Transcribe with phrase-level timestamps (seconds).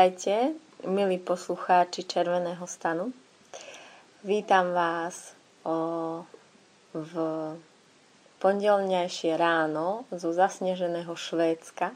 [0.00, 0.56] Vítajte,
[0.88, 3.12] milí poslucháči Červeného stanu.
[4.24, 6.24] Vítam vás o,
[6.96, 7.12] v
[8.40, 11.92] pondelňajšie ráno zo zasneženého Švédska.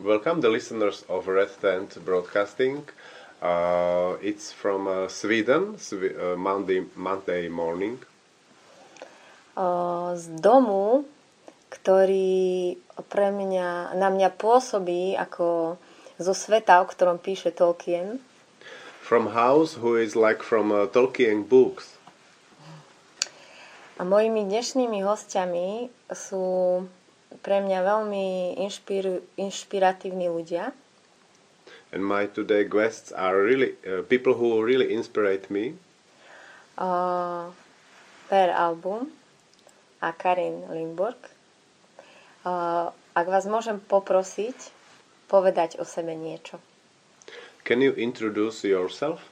[0.00, 2.88] Welcome the listeners of Red Tent Broadcasting.
[3.44, 8.00] Uh, it's from uh, Sweden, Sw- uh, Monday, Monday morning.
[9.52, 11.04] O, z domu,
[11.68, 12.80] ktorý
[13.12, 15.76] pre mňa, na mňa pôsobí ako
[16.20, 18.20] zo sveta, o ktorom píše Tolkien.
[19.00, 21.96] From house who is like from uh, Tolkien books.
[23.96, 26.44] A mojimi dnešnými hostiami sú
[27.40, 30.72] pre mňa veľmi inšpir, inšpiratívni ľudia.
[31.90, 35.74] And my today guests are really uh, people who really inspirate me.
[36.78, 37.50] Uh,
[38.30, 39.10] per album
[40.00, 41.18] a Karin Limburg.
[42.46, 44.79] Uh, ak vás môžem poprosiť
[45.30, 46.58] povedať o sebe niečo.
[47.62, 49.22] Can you introduce yourself?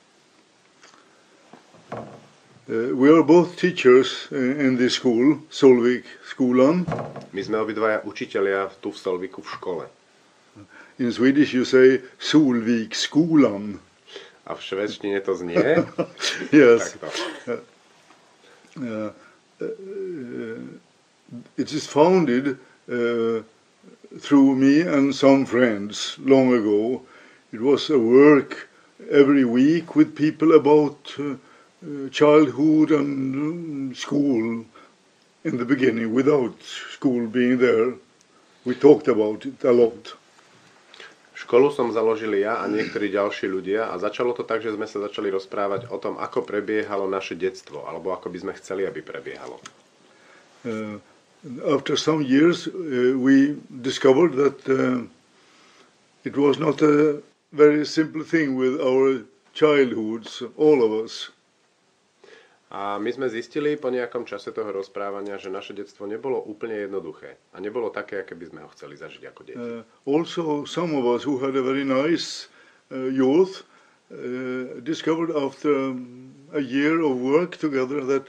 [1.91, 6.86] Uh, we are both teachers uh, in this school, Solvik skolan.
[7.32, 9.84] My sme obidvaja učitelia tu v Solviku v škole.
[11.00, 13.80] In Swedish you say Solvik skolan.
[14.44, 15.82] A v švedštine to znie
[16.52, 16.94] yes.
[16.94, 17.64] takto.
[18.78, 19.10] Uh,
[19.64, 20.60] uh,
[21.56, 23.41] it is founded uh,
[24.16, 27.02] through me and some friends long ago.
[27.52, 28.69] It was a work
[29.10, 31.36] every week with people about uh,
[31.84, 34.64] uh, childhood and um, school
[35.44, 37.94] in the beginning, without school being there.
[38.64, 40.16] We talked about it a lot.
[41.38, 44.98] Školu som založil ja a niektorí ďalší ľudia a začalo to tak, že sme sa
[44.98, 49.56] začali rozprávať o tom, ako prebiehalo naše detstvo, alebo ako by sme chceli, aby prebiehalo.
[50.66, 50.98] Uh,
[51.66, 55.06] after some years, uh, we discovered that uh,
[56.25, 57.22] it was not a
[57.53, 59.22] very simple thing with our
[59.54, 61.31] childhoods, all of us.
[62.71, 67.41] A my sme zistili po nejakom čase toho rozprávania, že naše detstvo nebolo úplne jednoduché
[67.56, 69.56] a nebolo také, aké by sme ho chceli zažiť ako deti.
[69.56, 72.53] Uh, also, some of us who had a very nice
[72.93, 73.65] uh, youth
[74.12, 78.28] uh, discovered after um, a year of work together that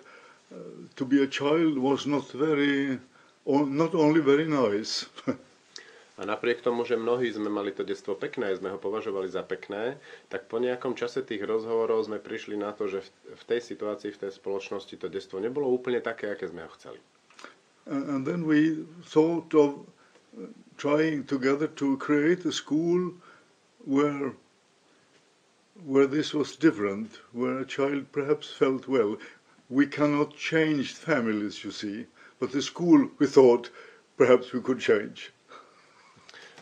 [0.56, 3.00] uh, to be a child was not very,
[3.46, 5.06] not only very nice.
[6.20, 9.96] A napriek tomu, že mnohí sme mali to detstvo pekné, sme ho považovali za pekné,
[10.28, 14.22] tak po nejakom čase tých rozhovorov sme prišli na to, že v, tej situácii, v
[14.28, 17.00] tej spoločnosti to detstvo nebolo úplne také, aké sme ho chceli.
[17.88, 19.88] And, and then we thought of
[20.36, 23.16] uh, trying together to create a school
[23.88, 24.36] where
[25.88, 29.16] where this was different, where a child perhaps felt well.
[29.70, 32.08] We cannot change families, you see,
[32.40, 33.70] but the school we thought
[34.18, 35.32] perhaps we could change.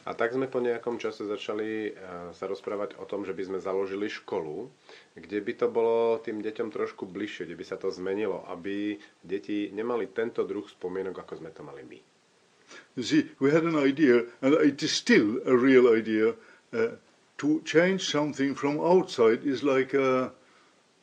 [0.07, 1.95] A tak sme po nejakom čase začali eh,
[2.31, 4.72] sa rozprávať o tom, že by sme založili školu,
[5.19, 9.68] kde by to bolo tým deťom trošku bližšie, kde by sa to zmenilo, aby deti
[9.75, 12.00] nemali tento druh spomienok, ako sme to mali my.
[12.95, 16.35] You see, we had an idea, and it is still a real idea.
[16.72, 17.00] Uh,
[17.38, 20.31] to change something from outside is like a,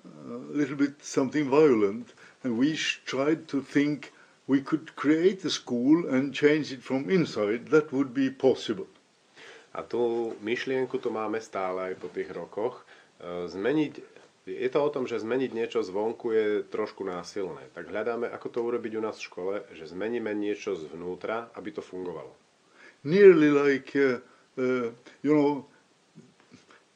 [0.05, 4.13] a little bit something violent, and we tried to think
[4.47, 7.69] we could create a school and change it from inside.
[7.69, 8.87] That would be possible.
[9.75, 12.87] A tú myšlienku tu máme stále aj po tých rokoch.
[13.19, 13.93] E, Zmeniť,
[14.47, 17.73] je to o tom, že zmeniť niečo zvonku je trošku násilné.
[17.75, 21.83] Tak hľadáme, ako to urobiť u nás v škole, že zmeníme niečo zvnútra, aby to
[21.83, 22.31] fungovalo.
[23.03, 24.23] Nearly like, uh,
[24.61, 24.95] uh,
[25.27, 25.67] you know,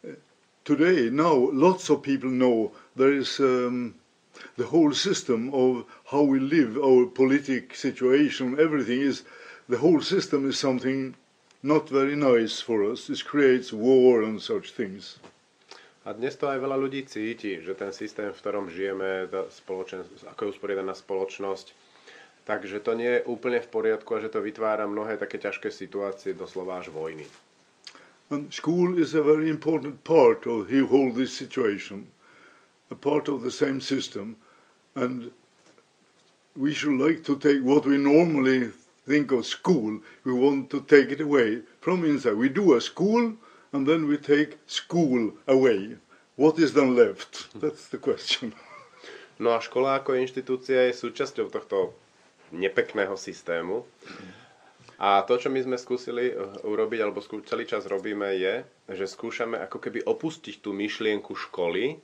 [0.07, 0.15] uh,
[0.63, 3.95] today, now, lots of people know there is um,
[4.57, 9.23] the whole system of how we live, our politic situation, everything is,
[9.69, 11.15] the whole system is something
[11.63, 13.11] not very nice for us.
[13.11, 15.19] It creates war and such things.
[16.07, 20.01] A dnes to aj veľa ľudí cíti, že ten systém, v ktorom žijeme, tá spoločen,
[20.33, 21.77] ako je usporiadaná spoločnosť,
[22.49, 26.33] takže to nie je úplne v poriadku a že to vytvára mnohé také ťažké situácie,
[26.33, 27.29] doslova až vojny.
[28.33, 32.09] And school is a very important part of the whole this situation,
[32.91, 34.37] a part of the same system,
[34.95, 35.31] and
[36.57, 38.71] we should like to take what we normally
[39.07, 42.35] think of school, we want to take it away from inside.
[42.35, 43.35] We do a school,
[43.73, 45.97] and then we take school away.
[46.37, 47.49] What is then left?
[47.55, 48.55] That's the question.
[49.39, 51.95] No a škola ako inštitúcia je súčasťou tohto
[52.51, 53.87] nepekného systému.
[54.99, 59.55] A to, čo my sme skúsili eh, urobiť, alebo celý čas robíme, je, že skúšame
[59.63, 62.03] ako keby opustiť tú myšlienku školy,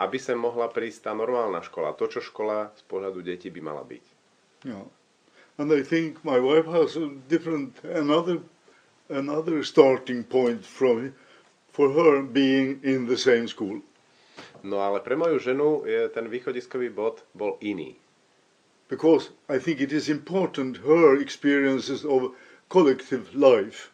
[0.00, 1.92] aby sa mohla prísť tá normálna škola.
[1.92, 4.04] To, čo škola z pohľadu detí by mala byť.
[4.64, 4.88] Yeah.
[5.60, 8.40] And I think my wife has a different, another,
[9.12, 11.12] another starting point from,
[11.68, 13.84] for her being in the same school.
[14.64, 17.96] No ale pre moju ženu je ten východiskový bod bol iný.
[18.88, 22.32] Because I think it is important her experiences of
[22.72, 23.92] collective life.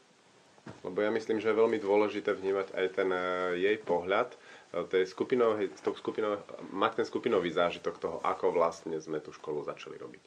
[0.83, 3.23] Lebo ja myslím, že je veľmi dôležité vnímať aj ten eh,
[3.59, 4.35] jej pohľad,
[4.85, 9.65] tej skupinovej, z toho skupinov, mať ten skupinový zážitok toho, ako vlastne sme tú školu
[9.65, 10.25] začali robiť.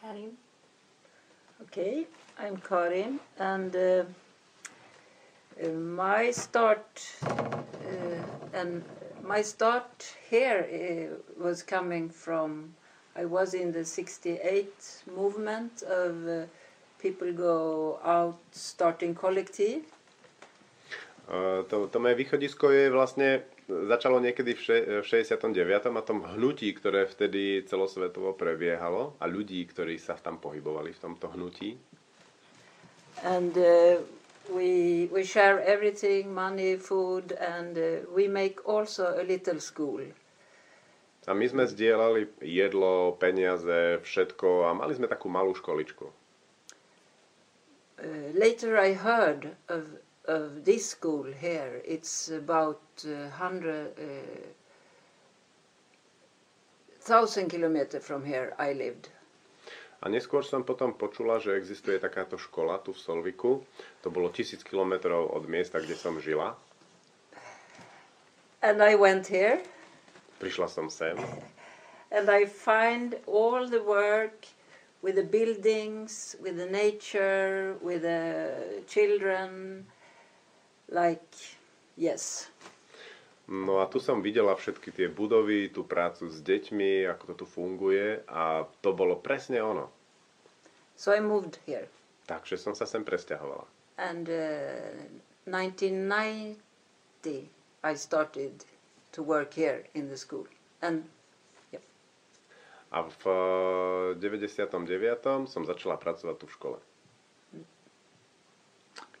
[0.00, 0.32] Karim?
[1.68, 2.06] Okay,
[2.38, 4.04] I'm Karin, and uh,
[5.58, 6.86] uh, my start
[7.26, 8.22] uh,
[8.54, 8.84] and
[9.26, 12.74] my start here uh, was coming from.
[13.16, 14.70] I was in the '68
[15.10, 16.46] movement of uh,
[17.02, 19.82] people go out starting collective,
[21.68, 25.92] To, to moje východisko je vlastne, začalo niekedy v, še, v 69.
[25.92, 31.28] a tom hnutí, ktoré vtedy celosvetovo prebiehalo a ľudí, ktorí sa tam pohybovali v tomto
[31.36, 31.76] hnutí.
[33.24, 33.96] and uh,
[34.54, 40.00] we we share everything, money, food, and uh, we make also a little school.
[41.28, 46.08] A my sme zdieľali jedlo, peniaze, všetko a mali sme takú malú školičku.
[48.00, 49.84] Uh, later I heard of,
[50.28, 51.80] of this school here.
[51.84, 54.02] It's about uh, 100, uh,
[57.00, 59.08] 1000 kilometers from here I lived.
[59.98, 63.66] A neskôr som potom počula, že existuje takáto škola tu v Solviku.
[64.06, 66.54] To bolo tisíc kilometrov od miesta, kde som žila.
[68.62, 69.58] And I went here
[70.38, 71.18] Prišla som sem
[72.10, 74.46] and I find all the work
[75.02, 79.86] with the buildings, with the nature, with the children,
[80.88, 81.24] like,
[81.96, 82.48] yes.
[83.48, 87.46] No a tu som videla všetky tie budovy, tú prácu s deťmi, ako to tu
[87.48, 89.88] funguje a to bolo presne ono.
[91.00, 91.88] So I moved here.
[92.28, 93.64] Takže som sa sem presťahovala.
[93.96, 94.92] And uh,
[95.48, 96.60] 1990,
[97.80, 98.68] I started
[99.16, 100.44] to work here in the school.
[100.84, 101.08] And
[102.88, 105.44] A v eh, 99.
[105.44, 106.78] som začala pracovať tu v škole.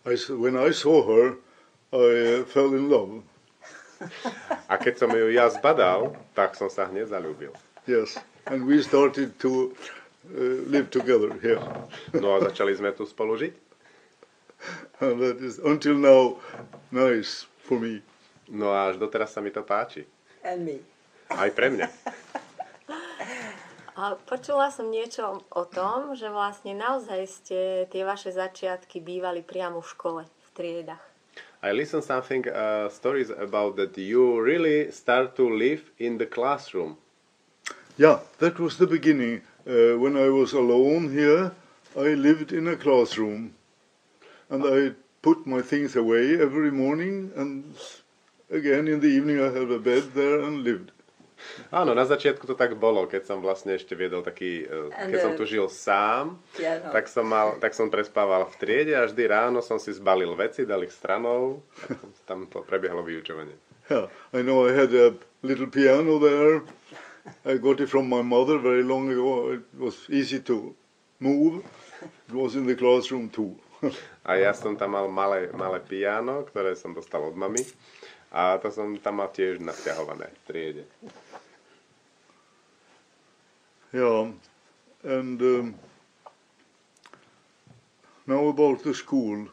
[0.08, 1.36] I, when I saw her,
[1.92, 3.22] I uh, fell in love.
[4.68, 7.50] A keď som ju ja zbadal, tak som sa hneď zalúbil.
[7.88, 9.72] Yes, and we started to
[10.28, 11.58] uh, live together here.
[12.14, 13.54] No a začali sme tu spolu žiť.
[15.00, 16.38] And that is until now
[16.90, 18.04] nice for me.
[18.46, 20.06] No a až doteraz sa mi to páči.
[20.48, 20.76] and me.
[21.28, 21.88] Aj pre mňa.
[23.98, 27.58] A počula som niečo o tom, že vlastne naozaj ste
[27.90, 31.02] tie vaše začiatky bývali priamo v škole, v triedach.
[31.62, 36.96] I listen something uh, stories about that you really start to live in the classroom.
[37.96, 39.42] Yeah, that was the beginning.
[39.66, 41.52] Uh, when I was alone here,
[41.96, 43.54] I lived in a classroom.
[44.48, 47.74] And I put my things away every morning, and
[48.50, 50.92] again in the evening I had a bed there and lived.
[51.80, 55.32] Áno, na začiatku to tak bolo, keď som vlastne ešte viedol taký, And, keď som
[55.38, 56.38] tu žil sám,
[56.92, 60.66] tak som, mal, tak som prespával v triede a vždy ráno som si zbalil veci,
[60.66, 61.94] dal ich stranou a
[62.26, 63.54] tam to prebiehlo vyučovanie.
[63.88, 66.60] Yeah, I know I had a little piano there.
[67.44, 69.52] I got it from my mother very long ago.
[69.52, 70.76] It was easy to
[71.20, 71.64] move.
[72.28, 73.56] It was in the classroom too.
[74.26, 77.62] A ja som tam mal malé, malé piano, ktoré som dostal od mamy.
[78.28, 80.84] A to som tam mal tiež nasťahované v triede.
[83.90, 84.32] Yeah,
[85.02, 85.74] and um,
[88.26, 89.48] now about the school.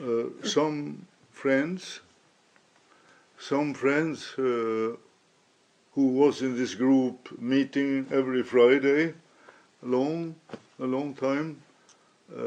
[0.00, 1.98] Uh, some friends,
[3.40, 4.94] some friends uh,
[5.94, 9.14] who was in this group meeting every Friday,
[9.82, 10.36] long,
[10.78, 11.60] a long time,
[12.38, 12.40] uh,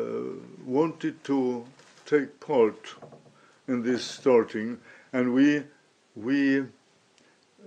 [0.65, 1.65] wanted to
[2.05, 2.95] take part
[3.67, 4.79] in this starting,
[5.11, 5.63] and we,
[6.15, 6.63] we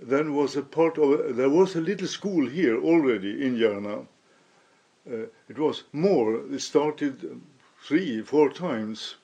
[0.01, 4.05] then was a part of there was a little school here already in Järna.
[5.09, 6.35] Uh, it was more.
[6.51, 7.41] It started
[7.83, 9.15] three, four times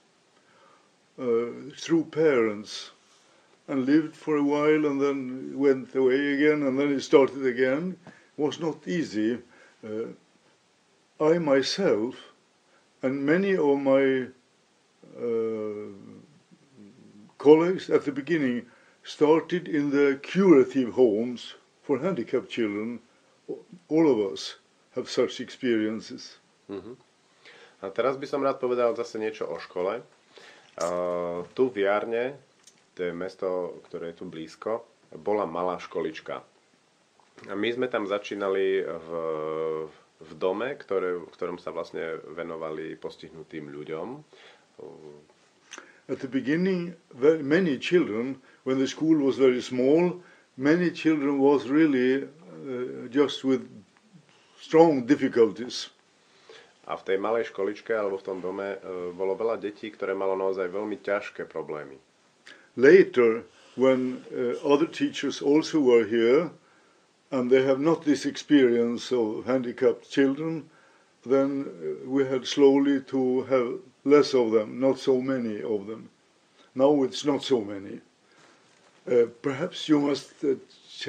[1.18, 1.46] uh,
[1.78, 2.92] through parents,
[3.68, 7.98] and lived for a while, and then went away again, and then it started again.
[8.06, 9.40] It was not easy.
[9.84, 10.14] Uh,
[11.22, 12.16] I myself,
[13.02, 14.28] and many of my
[15.18, 15.92] uh,
[17.38, 18.66] colleagues at the beginning
[19.10, 23.02] started in the curative homes for handicapped children.
[23.90, 24.62] All of us
[24.94, 26.38] have such experiences.
[27.82, 30.06] A teraz by som rád povedal zase niečo o škole.
[30.78, 32.38] Uh, tu v Jarne,
[32.94, 34.86] to je mesto, ktoré je tu blízko,
[35.18, 36.46] bola malá školička.
[37.50, 39.10] A my sme tam začínali v,
[40.22, 44.08] v dome, ktoré, v ktorom sa vlastne venovali postihnutým ľuďom.
[46.12, 46.94] At the beginning,
[47.42, 50.20] many children, when the school was very small,
[50.58, 53.68] many children was really uh, just with
[54.60, 55.90] strong difficulties.
[56.90, 60.34] A v tej malej školičke alebo v tom dome uh, bolo veľa detí, ktoré malo
[60.34, 61.96] naozaj veľmi ťažké problémy.
[62.76, 63.46] Later,
[63.78, 66.50] when uh, other teachers also were here,
[67.32, 70.66] and they have not this experience of handicapped children,
[71.26, 76.10] then uh, we had slowly to have less of them, not so many of them.
[76.74, 78.02] Now it's not so many.
[79.10, 80.54] Uh, perhaps you must uh,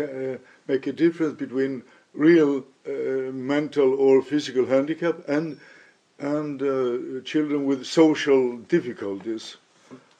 [0.03, 1.83] uh, make a difference between
[2.15, 2.65] real
[3.31, 5.61] mental or physical handicap and
[6.21, 9.57] and uh, children with social difficulties.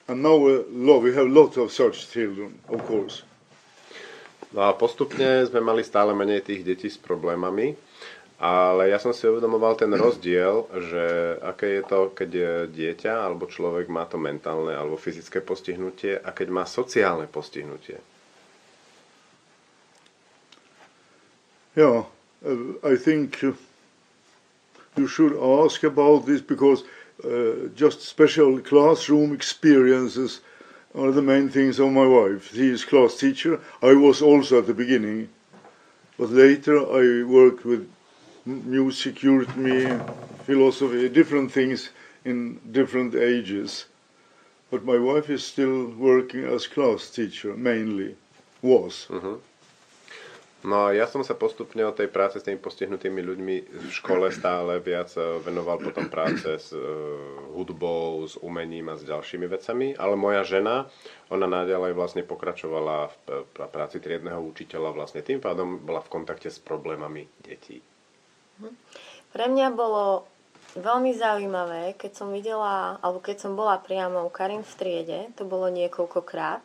[0.07, 0.63] And now uh,
[0.99, 3.23] we have lots of such children, of course.
[4.51, 7.71] No a postupne sme mali stále menej tých detí s problémami,
[8.41, 12.29] ale ja som si uvedomoval ten rozdiel, že aké je to, keď
[12.73, 18.01] dieťa alebo človek má to mentálne alebo fyzické postihnutie a keď má sociálne postihnutie.
[21.77, 22.09] Yeah,
[22.81, 23.45] I think
[24.97, 26.83] you should ask about this because
[27.23, 30.41] uh, just special classroom experiences
[30.97, 32.51] are the main things of my wife.
[32.53, 33.61] She is class teacher.
[33.81, 35.29] I was also at the beginning,
[36.17, 37.87] but later I worked with
[38.45, 40.01] music, rhythm,
[40.43, 41.89] philosophy, different things
[42.25, 43.85] in different ages.
[44.71, 48.15] But my wife is still working as class teacher mainly.
[48.61, 49.09] Was.
[50.61, 54.29] No a ja som sa postupne od tej práce s tými postihnutými ľuďmi v škole
[54.29, 56.77] stále viac e, venoval potom práce s e,
[57.57, 60.85] hudbou, s umením a s ďalšími vecami, ale moja žena,
[61.33, 66.53] ona naďalej vlastne pokračovala v pr- práci triedneho učiteľa, vlastne tým pádom bola v kontakte
[66.53, 67.81] s problémami detí.
[69.31, 70.27] Pre mňa bolo
[70.75, 75.43] veľmi zaujímavé, keď som videla, alebo keď som bola priamo u Karin v triede, to
[75.43, 76.63] bolo niekoľkokrát,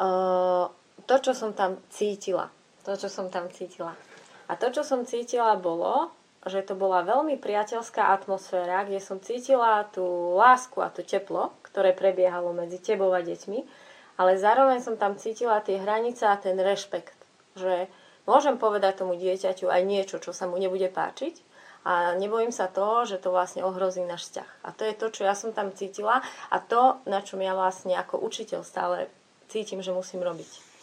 [0.00, 0.68] uh,
[1.04, 2.48] to, čo som tam cítila.
[2.84, 3.96] To, čo som tam cítila.
[4.44, 6.12] A to, čo som cítila, bolo,
[6.44, 11.96] že to bola veľmi priateľská atmosféra, kde som cítila tú lásku a to teplo, ktoré
[11.96, 13.64] prebiehalo medzi tebou a deťmi,
[14.20, 17.16] ale zároveň som tam cítila tie hranice a ten rešpekt,
[17.56, 17.88] že
[18.24, 21.40] môžem povedať tomu dieťaťu aj niečo, čo sa mu nebude páčiť
[21.84, 24.50] a nebojím sa toho, že to vlastne ohrozí náš vzťah.
[24.64, 27.92] A to je to, čo ja som tam cítila a to, na čom ja vlastne
[27.92, 29.12] ako učiteľ stále
[29.52, 30.74] cítim, že musím robiť.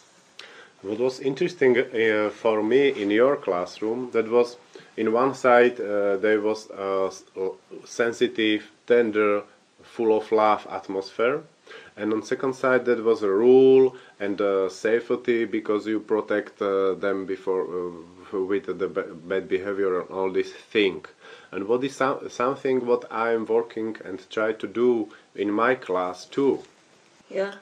[0.82, 4.58] What was interesting uh, for me in your classroom that was
[4.98, 7.10] in one side uh, there was a
[7.86, 9.46] sensitive, tender,
[9.82, 11.42] full of love atmosphere,
[11.96, 16.94] and on second side that was a rule and uh, safety because you protect uh,
[16.94, 21.04] them before uh, with the ba- bad behavior and all this thing.
[21.50, 25.74] And what is some, something what I am working and try to do in my
[25.74, 26.64] class too.
[27.28, 27.54] Yeah.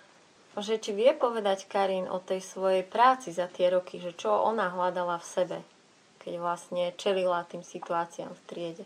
[0.60, 4.68] Že či vie povedať Karin o tej svojej práci za tie roky, že čo ona
[4.68, 5.58] hľadala v sebe,
[6.20, 8.84] keď vlastne čelila tým situáciám v triede.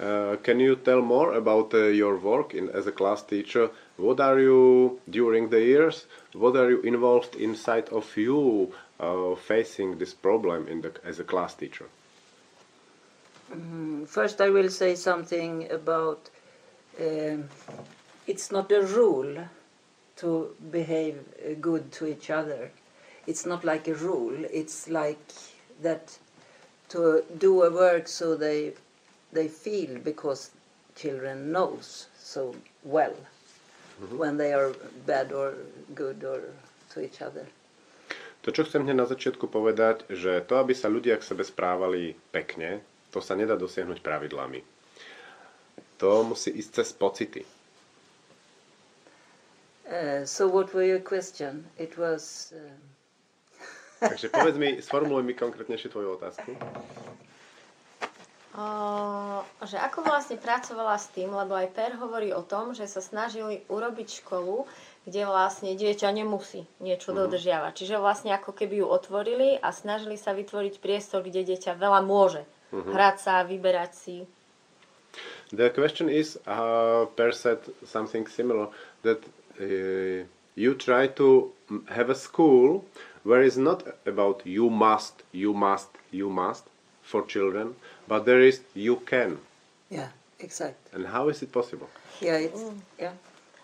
[0.00, 3.68] Uh, can you tell more about uh, your work in, as a class teacher?
[4.00, 6.06] What are you during the years?
[6.32, 11.24] What are you involved inside of you uh, facing this problem in the, as a
[11.24, 11.86] class teacher?
[13.52, 16.30] Mm, First, I will say something about
[16.98, 17.50] um,
[18.26, 19.48] it's not a rule
[20.16, 22.70] to behave uh, good to each other.
[23.26, 24.46] It's not like a rule.
[24.50, 25.18] It's like
[25.82, 26.18] that
[26.88, 28.72] to do a work so they
[29.32, 30.50] they feel because
[30.96, 33.14] children knows so well
[34.16, 34.72] when they are
[35.06, 35.54] bad or
[35.94, 36.40] good or
[36.94, 37.44] to each other.
[38.42, 42.16] To, čo chcem hneď na začiatku povedať, že to, aby sa ľudia k sebe správali
[42.32, 42.80] pekne,
[43.12, 44.64] to sa nedá dosiahnuť pravidlami.
[46.00, 47.42] To musí ísť cez pocity.
[49.84, 51.66] Uh, so, what were your question?
[51.76, 52.54] It was.
[52.56, 52.72] Uh,
[54.00, 56.56] Takže povedz mi, sformuluj mi konkrétnejšie tvoju otázku.
[58.50, 63.62] Že ako vlastne pracovala s tým, lebo aj Per hovorí o tom, že sa snažili
[63.70, 64.66] urobiť školu,
[65.06, 67.72] kde vlastne dieťa nemusí niečo dodržiavať.
[67.78, 72.42] Čiže vlastne ako keby ju otvorili a snažili sa vytvoriť priestor, kde dieťa veľa môže.
[72.70, 74.16] Hrať sa, vyberať si.
[75.50, 78.70] The question is, uh, Per said something similar
[79.02, 79.18] that
[79.58, 80.22] uh,
[80.54, 81.50] you try to
[81.90, 82.84] have a school
[83.24, 86.70] where it's not about you must, you must, you must
[87.02, 87.74] for children,
[88.10, 89.38] but there is you can.
[89.86, 90.10] yeah,
[90.42, 90.82] exact.
[90.90, 91.86] And how is it possible?
[92.18, 92.58] Yeah, it's
[92.98, 93.14] yeah.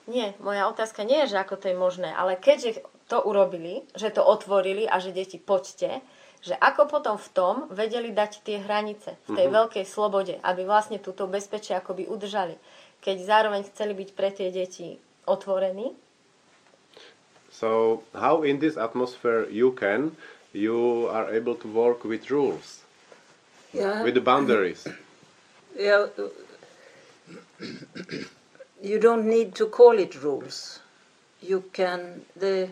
[0.06, 4.14] Nie, moja otázka nie je, že ako to je možné, ale keďže to urobili, že
[4.14, 5.98] to otvorili a že deti poďte,
[6.46, 11.02] že ako potom v tom vedeli dať tie hranice v tej veľkej slobode, aby vlastne
[11.02, 12.54] túto bezpečie akoby udržali.
[13.06, 14.98] keď zároveň chceli byť pre tie deti
[15.30, 15.94] otvorení.
[17.54, 20.18] So how in this atmosphere you can,
[20.52, 22.84] you are able to work with rules,
[23.76, 24.02] Yeah.
[24.02, 24.86] with the boundaries.
[25.78, 26.28] Yeah, uh,
[28.82, 30.80] you don't need to call it rules.
[31.42, 32.70] You can the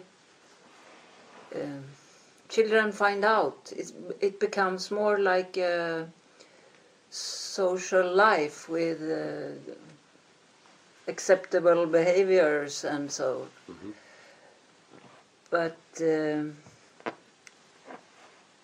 [1.55, 1.85] um,
[2.49, 3.73] children find out.
[3.77, 6.09] It's, it becomes more like a
[7.11, 9.75] social life with uh,
[11.07, 13.49] acceptable behaviors and so.
[15.51, 16.57] But um,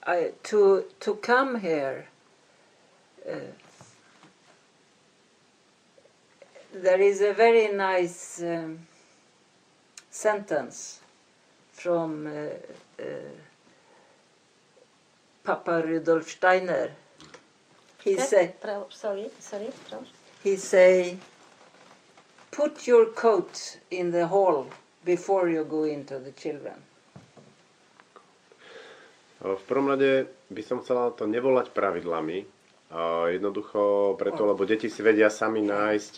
[0.06, 2.06] I to to come here.
[3.28, 3.32] Uh,
[6.72, 8.78] there is a very nice um,
[10.10, 11.00] sentence
[11.72, 12.30] from uh,
[13.02, 13.04] uh,
[15.42, 16.90] Papa Rudolf Steiner.
[18.04, 18.22] He Okay?
[18.22, 18.54] say,
[18.90, 19.68] sorry, sorry,
[20.42, 21.18] he say,
[22.50, 24.66] put your coat in the hall
[25.04, 26.74] before you go into the children.
[29.40, 32.59] V prvom rade by som chcela to nevolať pravidlami, a
[33.30, 36.14] jednoducho preto, lebo deti si vedia sami nájsť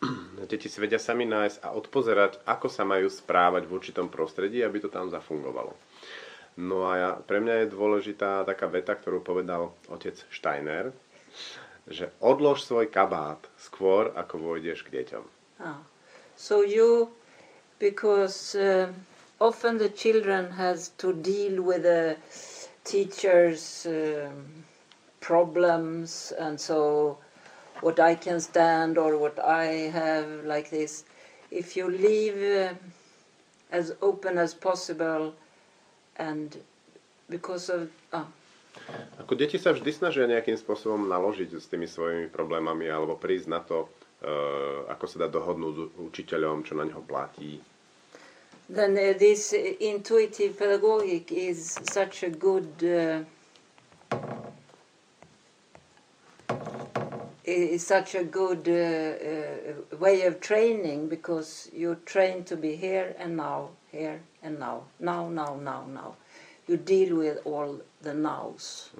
[0.50, 4.80] deti si vedia sami nájsť a odpozerať, ako sa majú správať v určitom prostredí, aby
[4.80, 5.72] to tam zafungovalo.
[6.56, 10.92] No a ja, pre mňa je dôležitá taká veta, ktorú povedal otec Steiner,
[11.84, 15.24] že odlož svoj kabát skôr, ako vojdeš k deťom.
[15.60, 15.80] Ah.
[16.36, 17.12] So you,
[17.80, 18.92] because uh,
[19.40, 22.16] often the children has to deal with the
[22.84, 24.64] teachers' um,
[25.26, 27.18] problems, and so
[27.82, 31.04] what I can stand or what I have like this.
[31.50, 32.74] If you leave uh,
[33.74, 35.34] as open as possible,
[36.16, 36.54] and
[37.28, 38.30] because of ah,
[39.24, 43.60] Ako deti sa vždy snažia nejakým spôsobom naložiť s tými svojimi problémami alebo prísť na
[43.64, 43.88] to,
[44.20, 44.30] e,
[44.92, 47.56] ako sa dá dohodnúť s učiteľom, čo na neho platí.
[48.68, 53.22] then uh, this intuitive pedagogic is such a good uh,
[57.46, 63.14] is such a good uh, uh, way of training because you're trained to be here
[63.18, 66.16] and now, here and now, now, now, now, now.
[66.66, 68.90] You deal with all the nows.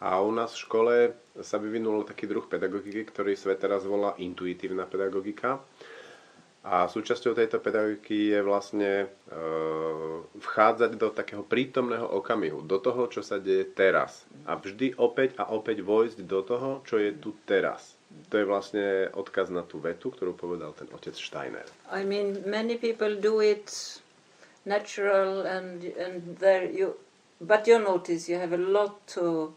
[0.00, 0.94] A u nás v škole
[1.40, 5.56] sa vyvinul taký druh pedagogiky, ktorý svet teraz volá intuitívna pedagogika.
[6.66, 9.38] A súčasťou tejto pedagogiky je vlastne e,
[10.34, 14.26] vchádzať do takého prítomného okamihu, do toho, čo sa deje teraz.
[14.50, 17.94] A vždy opäť a opäť vojsť do toho, čo je tu teraz.
[18.34, 21.62] To je vlastne odkaz na tú vetu, ktorú povedal ten otec Steiner.
[21.94, 23.70] I mean, many people do it
[24.66, 26.98] natural, and and there you,
[27.38, 29.54] but you notice you have a lot to,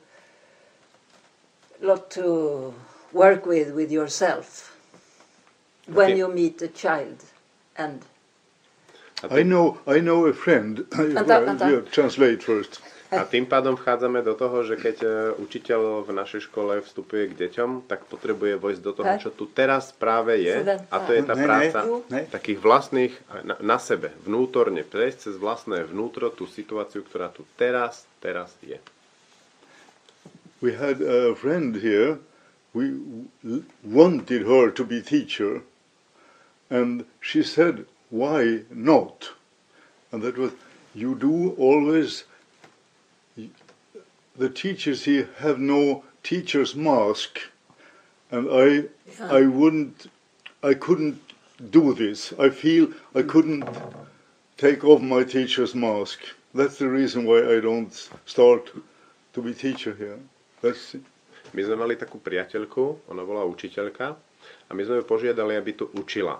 [1.81, 2.69] lot to
[3.09, 4.77] work with with yourself
[5.93, 7.23] when you meet a child,
[7.77, 8.01] and
[9.23, 10.85] I tým, know, I know a friend.
[11.91, 12.81] Translate first.
[13.09, 15.09] a tým pádom vchádzame do toho, že keď e,
[15.41, 19.89] učiteľ v našej škole vstupuje k deťom, tak potrebuje vojsť do toho, čo tu teraz
[19.89, 20.77] práve je.
[20.93, 21.79] A to je tá práca
[22.29, 28.53] takých vlastných, na, sebe, vnútorne, prejsť cez vlastné vnútro tú situáciu, ktorá tu teraz, teraz
[28.61, 28.77] je.
[30.61, 32.21] We had a friend here.
[32.77, 32.93] We
[33.81, 35.65] wanted her to be teacher,
[36.69, 39.29] and she said, "Why not?"
[40.11, 40.51] And that was,
[40.93, 42.23] you do always.
[44.37, 47.39] The teachers here have no teacher's mask,
[48.31, 48.85] and I,
[49.19, 50.07] I wouldn't,
[50.63, 51.19] I couldn't
[51.71, 52.33] do this.
[52.39, 53.67] I feel I couldn't
[54.57, 56.19] take off my teacher's mask.
[56.53, 57.93] That's the reason why I don't
[58.25, 58.71] start
[59.33, 60.19] to be teacher here.
[60.61, 61.03] That's it.
[61.49, 64.13] My sme mali takú priateľku, ona bola učiteľka
[64.69, 66.37] a my sme ju požiadali, aby tu učila.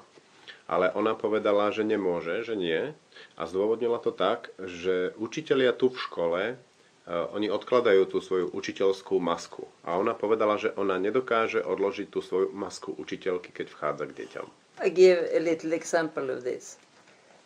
[0.69, 2.93] Ale ona povedala, že nemôže, že nie.
[3.35, 9.17] A zdôvodnila to tak, že učitelia tu v škole, uh, oni odkladajú tú svoju učiteľskú
[9.17, 9.65] masku.
[9.81, 14.47] A ona povedala, že ona nedokáže odložiť tú svoju masku učiteľky, keď vchádza k deťom.
[14.79, 16.79] I give a little example of this.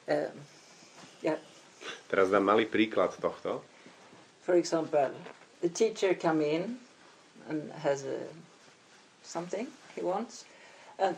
[0.06, 0.36] Um,
[1.24, 1.40] yeah,
[2.08, 3.64] Teraz dám malý príklad tohto.
[4.44, 5.12] for example,
[5.62, 6.78] the teacher come in
[7.50, 8.20] and has a,
[9.24, 10.46] something he wants,
[11.00, 11.16] and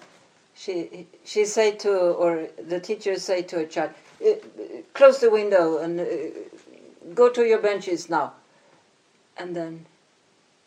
[0.55, 3.91] she she say to or the teacher say to a child,
[4.23, 4.39] "Uh,
[4.93, 6.05] close the window and uh,
[7.13, 8.33] go to your benches now,
[9.37, 9.85] and then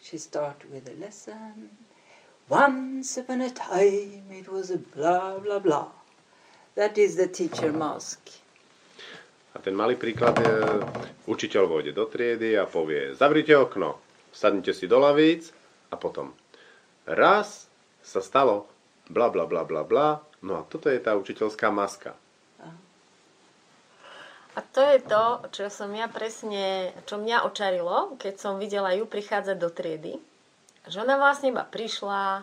[0.01, 1.70] she start with a lesson.
[2.48, 5.88] Once upon a time it was a blah blah blah.
[6.77, 8.20] That is the teacher mask.
[9.57, 10.55] A ten malý príklad je,
[11.27, 13.98] učiteľ vôjde do triedy a povie, zavrite okno,
[14.31, 15.51] sadnite si do lavíc
[15.90, 16.31] a potom
[17.09, 17.66] raz
[18.05, 18.70] sa stalo
[19.09, 20.21] bla bla bla bla bla.
[20.44, 22.14] No a toto je tá učiteľská maska.
[24.59, 29.07] A to je to, čo som ja presne, čo mňa očarilo, keď som videla ju
[29.07, 30.18] prichádzať do triedy.
[30.90, 32.42] Že ona vlastne iba prišla,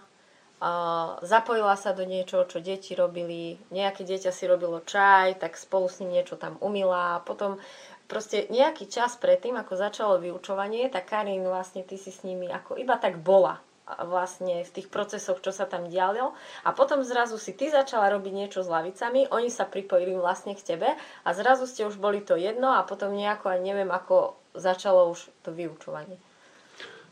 [1.19, 3.59] zapojila sa do niečoho, čo deti robili.
[3.67, 7.19] Nejaké dieťa si robilo čaj, tak spolu s ním niečo tam umila.
[7.27, 7.59] Potom
[8.07, 12.79] proste nejaký čas predtým, ako začalo vyučovanie, tak Karin vlastne ty si s nimi ako
[12.79, 16.33] iba tak bola vlastne v tých procesoch, čo sa tam dialo.
[16.65, 20.75] A potom zrazu si ty začala robiť niečo s lavicami, oni sa pripojili vlastne k
[20.75, 25.13] tebe a zrazu ste už boli to jedno a potom nejako, aj neviem, ako začalo
[25.13, 26.17] už to vyučovanie.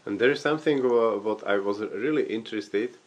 [0.03, 0.83] And there is something
[1.23, 2.97] what I was really interested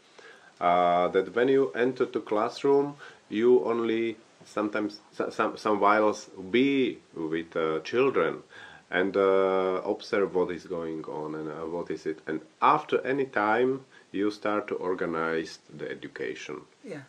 [0.61, 2.97] uh, that when you enter the classroom,
[3.29, 8.47] you only sometimes some some whiles be with uh, children
[8.91, 12.21] and uh, observe what is going on and uh, what is it.
[12.27, 16.61] And after any time you start to organize the education.
[16.85, 17.03] Yeah.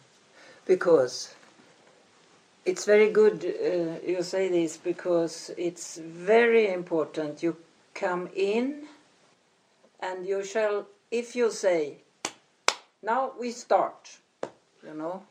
[0.66, 1.36] Because
[2.66, 7.56] it's very good uh, you say this because it's very important you
[7.94, 8.88] come in
[10.02, 11.98] and you shall if you say
[13.02, 14.18] now we start
[14.86, 15.24] you know.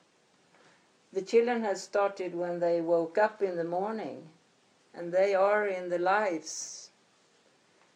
[1.13, 4.29] The children have started when they woke up in the morning
[4.97, 6.91] and they are in the lives.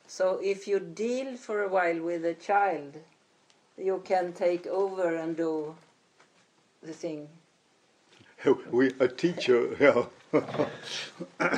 [0.07, 2.97] So if you deal for a while with a child,
[3.79, 5.75] you can take over and do
[6.83, 7.29] the thing.
[8.73, 10.05] We, a teacher, yeah.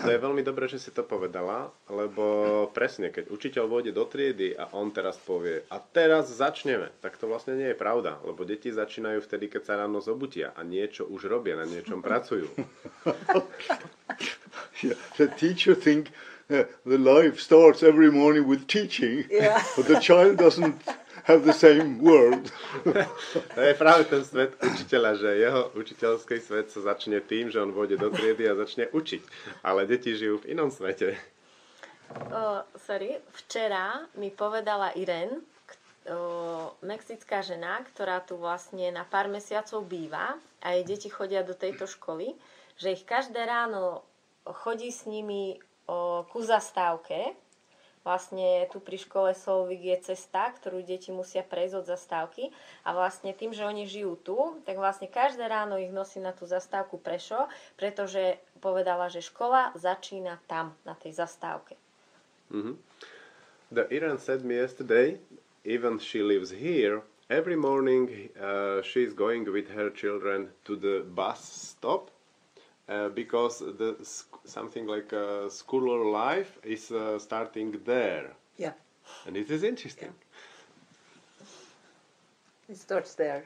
[0.02, 2.24] to je veľmi dobré, že si to povedala, lebo
[2.72, 7.28] presne, keď učiteľ vôjde do triedy a on teraz povie a teraz začneme, tak to
[7.28, 11.28] vlastne nie je pravda, lebo deti začínajú vtedy, keď sa ráno zobutia a niečo už
[11.28, 12.48] robia, na niečom pracujú.
[14.82, 16.10] yeah, the teacher think
[16.50, 19.62] uh, the life starts every morning with teaching, yeah.
[19.76, 20.76] but the child doesn't
[21.24, 22.50] have the same world.
[23.54, 27.70] to je práve ten svet učiteľa, že jeho učiteľský svet sa začne tým, že on
[27.70, 29.22] vôjde do triedy a začne učiť.
[29.62, 31.14] Ale deti žijú v inom svete.
[32.12, 35.40] Uh, sorry, včera mi povedala Irene,
[36.10, 41.56] uh, mexická žena, ktorá tu vlastne na pár mesiacov býva a jej deti chodia do
[41.56, 42.36] tejto školy,
[42.76, 44.04] že ich každé ráno
[44.46, 47.38] chodí s nimi o, ku zastávke
[48.02, 52.50] Vlastne tu pri škole Solvik je cesta, ktorú deti musia prejsť od zastávky
[52.82, 56.42] a vlastne tým, že oni žijú tu, tak vlastne každé ráno ich nosí na tú
[56.42, 57.46] zastávku prešo,
[57.78, 61.78] pretože povedala, že škola začína tam, na tej zastávke.
[62.50, 62.76] Mm-hmm.
[63.70, 65.22] The Iran said me yesterday,
[65.62, 71.38] even she lives here, every morning uh, she's going with her children to the bus
[71.78, 72.11] stop
[72.88, 73.96] Uh, because the
[74.44, 78.34] something like uh, school life is uh, starting there.
[78.58, 78.72] Yeah.
[79.26, 80.10] And it is interesting.
[80.10, 81.46] Yeah.
[82.74, 83.44] It starts there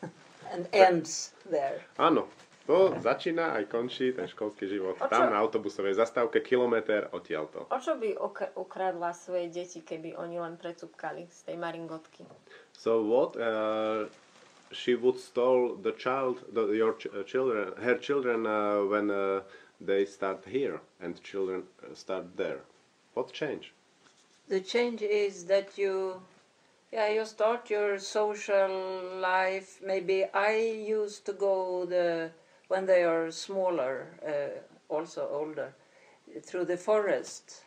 [0.52, 1.82] and ends there.
[1.98, 2.30] Áno,
[2.70, 4.94] to začína aj končí ten školský život.
[5.02, 7.66] O Tam na autobusovej zastávke kilometr odtiaľto.
[7.66, 8.14] O čo by
[8.54, 12.22] ukradla svoje deti, keby oni len precupkali z tej maringotky?
[12.78, 14.06] So what uh,
[14.72, 19.40] she would stole the child, the, your ch uh, children, her children uh, when uh,
[19.80, 22.60] they start here and children start there.
[23.14, 23.72] What change?
[24.48, 26.22] The change is that you,
[26.92, 28.72] yeah, you start your social
[29.20, 29.80] life.
[29.84, 32.30] Maybe I used to go the
[32.68, 35.74] when they are smaller, uh, also older,
[36.42, 37.64] through the forest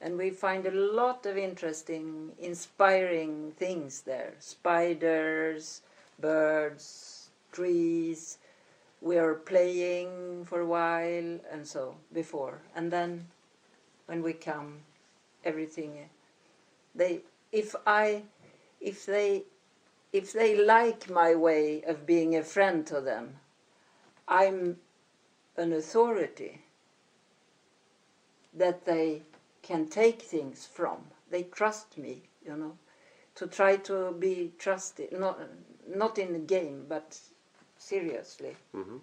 [0.00, 4.34] and we find a lot of interesting, inspiring things there.
[4.38, 5.82] Spiders,
[6.18, 8.38] birds, trees.
[9.00, 12.62] We are playing for a while and so before.
[12.74, 13.26] And then
[14.06, 14.80] when we come,
[15.44, 16.08] everything
[16.96, 17.20] they
[17.52, 18.22] if I
[18.80, 19.44] if they
[20.12, 23.36] if they like my way of being a friend to them,
[24.26, 24.78] I'm
[25.56, 26.62] an authority
[28.54, 29.22] that they
[29.62, 30.98] can take things from.
[31.30, 32.78] They trust me, you know,
[33.34, 35.38] to try to be trusted, not,
[35.88, 37.06] not in the game, but
[37.78, 38.56] seriously.
[38.74, 38.98] Mm-hmm.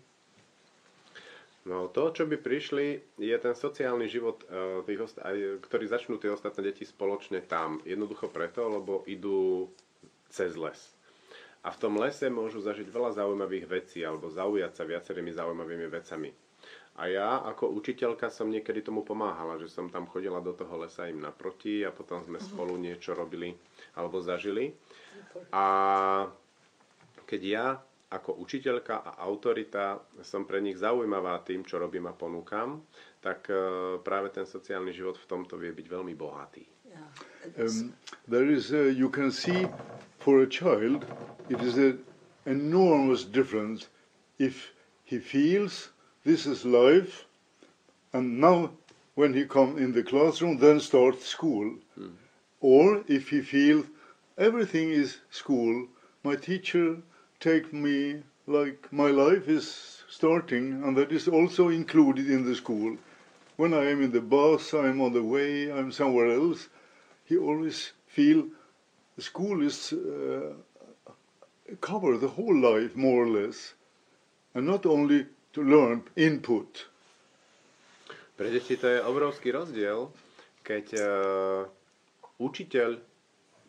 [1.64, 6.20] No to, čo by prišli, je ten sociálny život, uh, tých osta- aj, ktorí začnú
[6.20, 7.80] tie ostatné deti spoločne tam.
[7.88, 9.72] Jednoducho preto, lebo idú
[10.28, 10.80] cez les.
[11.64, 16.36] A v tom lese môžu zažiť veľa zaujímavých vecí alebo zaujať sa viacerými zaujímavými vecami.
[17.00, 21.10] A ja ako učiteľka som niekedy tomu pomáhala, že som tam chodila do toho lesa
[21.10, 23.56] im naproti a potom sme spolu niečo robili
[23.96, 24.76] alebo zažili.
[25.56, 25.66] A
[27.26, 27.68] keď ja
[28.14, 32.86] ako učiteľka a autorita som pre nich zaujímavá tým, čo robím a ponúkam,
[33.18, 36.62] tak uh, práve ten sociálny život v tomto vie byť veľmi bohatý.
[37.58, 37.98] Um,
[38.30, 39.66] there is a, you can see
[40.22, 41.02] for a child
[41.50, 41.98] it is a
[42.46, 43.90] enormous difference
[44.38, 44.72] if
[45.04, 45.90] he feels
[46.24, 47.26] this is life,
[48.14, 48.72] and now
[49.16, 51.76] when he come in the classroom, then start school,
[52.62, 53.86] or if he feels
[54.38, 55.88] everything is school,
[56.24, 56.98] my teacher
[57.44, 59.68] take me like my life is
[60.08, 62.96] starting, and that is also included in the school.
[63.58, 66.70] When I am in the bus, I'm on the way, I'm somewhere else.
[67.26, 68.48] He always feel
[69.20, 70.54] school is uh,
[71.82, 73.74] cover the whole life more or less,
[74.56, 76.88] and not only to learn input.
[78.38, 80.10] Pre deti to je obrovský rozdiel,
[80.66, 81.70] keď uh,
[82.42, 83.13] učiteľ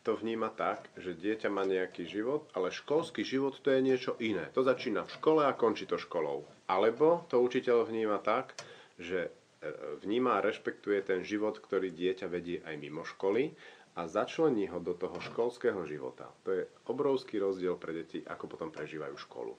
[0.05, 4.53] to vníma tak, že dieťa má nejaký život, ale školský život to je niečo iné.
[4.53, 6.45] To začína v škole a končí to školou.
[6.69, 8.53] Alebo to učiteľ vníma tak,
[9.01, 9.33] že
[9.64, 9.69] e,
[10.05, 13.57] vníma a rešpektuje ten život, ktorý dieťa vedie aj mimo školy
[13.97, 16.29] a začlení ho do toho školského života.
[16.45, 19.57] To je obrovský rozdiel pre deti, ako potom prežívajú školu.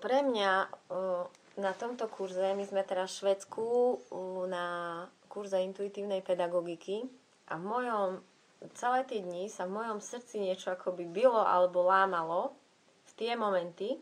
[0.00, 0.52] Pre mňa
[1.60, 3.66] na tomto kurze, my sme teraz v Švedsku
[4.48, 4.66] na
[5.28, 7.04] kurze intuitívnej pedagogiky
[7.48, 8.08] a v mojom,
[8.78, 12.54] celé tie dni sa v mojom srdci niečo akoby bylo alebo lámalo
[13.08, 13.98] v tie momenty,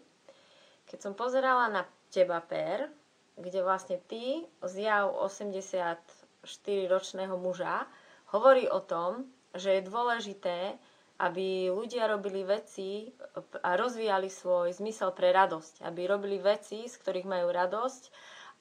[0.90, 2.90] keď som pozerala na teba, Per,
[3.38, 7.87] kde vlastne ty, zjav 84-ročného muža,
[8.35, 10.74] hovorí o tom, že je dôležité,
[11.20, 13.12] aby ľudia robili veci
[13.61, 15.85] a rozvíjali svoj zmysel pre radosť.
[15.85, 18.03] Aby robili veci, z ktorých majú radosť.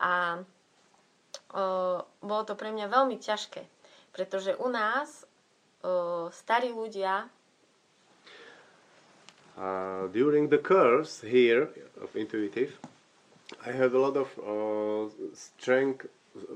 [0.03, 0.43] A
[1.55, 3.63] o, bolo to pre mňa veľmi ťažké,
[4.11, 5.25] pretože u nás
[5.81, 7.29] o, starí ľudia
[9.59, 11.67] Uh, during the course here
[12.01, 12.79] of intuitive,
[13.65, 16.07] I had a lot of uh, strength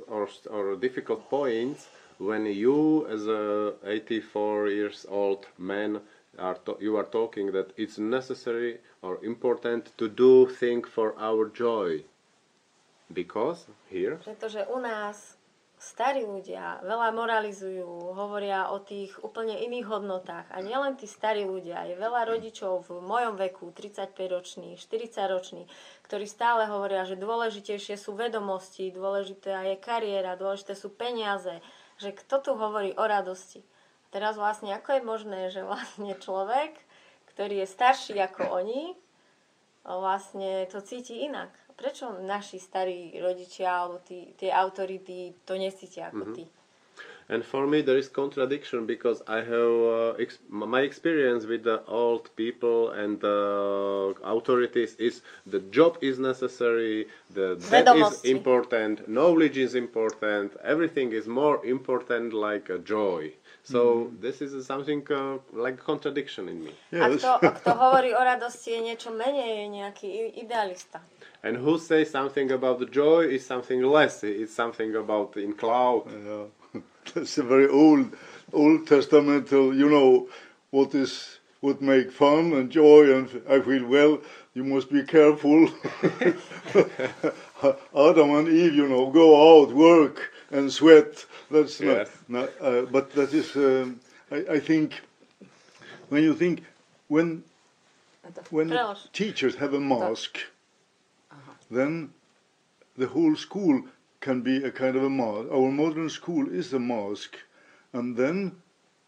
[0.07, 1.87] or, or difficult points
[2.17, 5.99] when you, as a 84 years old man,
[6.39, 11.49] are to- you are talking that it's necessary or important to do things for our
[11.49, 12.03] joy.
[13.13, 15.35] Because here, Pretože u nás
[15.84, 20.48] starí ľudia veľa moralizujú, hovoria o tých úplne iných hodnotách.
[20.56, 25.67] A nielen tí starí ľudia, je veľa rodičov v mojom veku, 35-roční, 40-roční,
[26.08, 31.60] ktorí stále hovoria, že dôležitejšie sú vedomosti, dôležitá je kariéra, dôležité sú peniaze,
[32.00, 33.60] že kto tu hovorí o radosti.
[34.08, 36.80] Teraz vlastne ako je možné, že vlastne človek,
[37.36, 38.96] ktorý je starší ako oni,
[39.84, 41.52] vlastne to cíti inak.
[41.73, 46.43] Prečo naši starí rodičia alebo tí, tie autority to necítia ako ty?
[47.29, 51.81] And for me, there is contradiction because I have uh, ex- my experience with the
[51.88, 59.57] old people and the authorities is the job is necessary, the that is important, knowledge
[59.57, 63.31] is important, everything is more important like a joy.
[63.63, 66.75] So this is something uh, like contradiction in me.
[66.91, 67.23] A Yes.
[67.23, 70.07] kto, a kto hovorí o radosti, je niečo menej, je nejaký
[70.43, 70.99] idealista.
[71.43, 74.23] And who says something about the joy is something less.
[74.23, 76.06] It's something about in cloud.
[76.25, 76.82] Yeah.
[77.13, 78.15] That's a very old,
[78.53, 79.75] Old Testamental.
[79.75, 80.29] You know
[80.71, 84.19] what is would make fun and joy, and I feel well.
[84.53, 85.67] You must be careful.
[87.95, 91.25] Adam and Eve, you know, go out, work, and sweat.
[91.49, 92.10] That's Yes.
[92.27, 92.49] not.
[92.60, 93.56] not uh, but that is.
[93.56, 93.99] Um,
[94.32, 95.01] I, I think
[96.10, 96.63] when you think
[97.08, 97.43] when
[98.49, 98.77] when
[99.12, 100.39] teachers have a mask,
[101.75, 102.13] then
[102.95, 103.83] the whole school
[104.19, 105.49] can be a kind of a mask.
[105.51, 107.36] Our modern school is a mask,
[107.91, 108.62] and then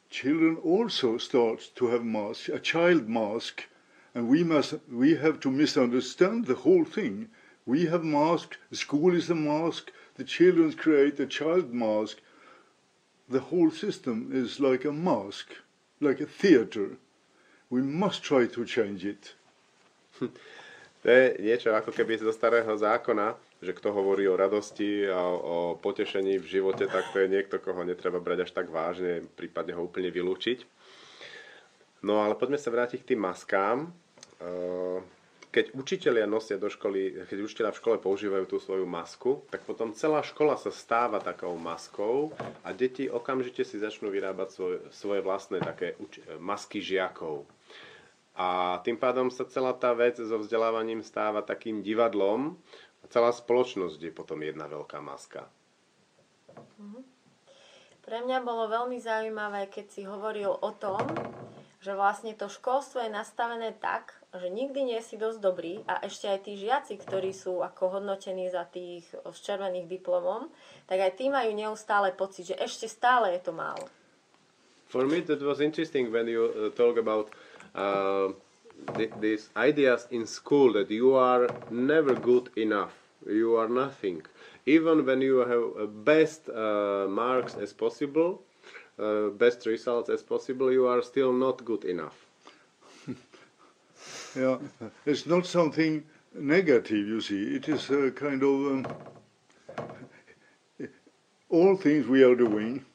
[0.10, 3.63] children also start to have masks, a child mask,
[4.13, 7.30] and we must we have to misunderstand the whole thing.
[7.65, 8.58] We have mask.
[8.69, 9.91] The school is a mask.
[10.15, 12.17] The children create a child mask.
[13.28, 15.47] The whole system is like a mask,
[15.99, 16.97] like a theater.
[17.69, 19.34] We must try to change it.
[21.06, 25.78] To je niečo ako keby zo starého zákona, že kto hovorí o radosti a o
[25.78, 29.86] potešení v živote, tak to je niekto, koho netreba brať až tak vážne, prípadne ho
[29.86, 30.65] úplne vylúčiť.
[32.02, 33.86] No ale poďme sa vrátiť k tým maskám.
[34.41, 35.00] Eh,
[35.56, 39.96] Keď učitelia nosia do školy, keď učiteľia v škole používajú tú svoju masku, tak potom
[39.96, 45.63] celá škola sa stáva takou maskou a deti okamžite si začnú vyrábať svoje, svoje vlastné
[45.63, 45.96] také
[46.44, 47.48] masky žiakov.
[48.36, 52.60] A tým pádom sa celá tá vec so vzdelávaním stáva takým divadlom
[53.00, 55.48] a celá spoločnosť je potom jedna veľká maska.
[58.04, 61.00] Pre mňa bolo veľmi zaujímavé, keď si hovoril o tom,
[61.80, 66.28] že vlastne to školstvo je nastavené tak, že nikdy nie si dosť dobrý a ešte
[66.28, 70.52] aj tí žiaci, ktorí sú ako hodnotení za tých s červených diplomom,
[70.91, 73.88] tak aj tí majú neustále pocit, že ešte stále je to málo.
[74.91, 77.44] For me that was interesting when you uh, talk about uh,
[78.98, 82.94] th- these ideas in school that you are never good enough,
[83.28, 84.22] you are nothing.
[84.66, 88.42] Even when you have uh, best uh, marks as possible,
[89.00, 92.26] uh, best results as possible, you are still not good enough.
[94.36, 94.58] Yeah,
[95.06, 97.56] it's not something negative, you see.
[97.56, 98.88] It is a kind of um,
[101.50, 102.86] all things we are doing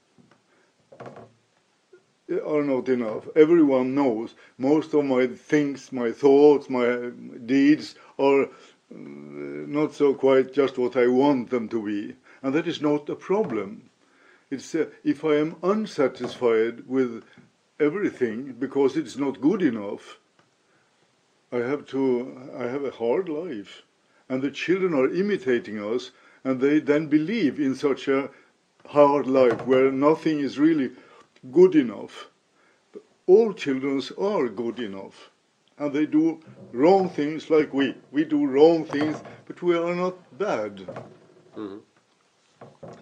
[2.30, 3.28] are not enough.
[3.34, 7.10] Everyone knows most of my things, my thoughts, my
[7.44, 8.48] deeds are uh,
[8.90, 13.14] not so quite just what I want them to be, and that is not a
[13.14, 13.90] problem.
[14.50, 17.24] It's uh, if I am unsatisfied with
[17.78, 20.18] everything because it's not good enough.
[21.52, 22.50] I have to.
[22.56, 23.82] I have a hard life,
[24.28, 26.12] and the children are imitating us,
[26.44, 28.30] and they then believe in such a
[28.86, 30.90] hard life where nothing is really
[31.48, 32.28] good enough.
[33.26, 35.30] All children are good enough,
[35.78, 36.40] and they do
[36.72, 37.94] wrong things like we.
[38.10, 40.82] We do wrong things, but we are not bad.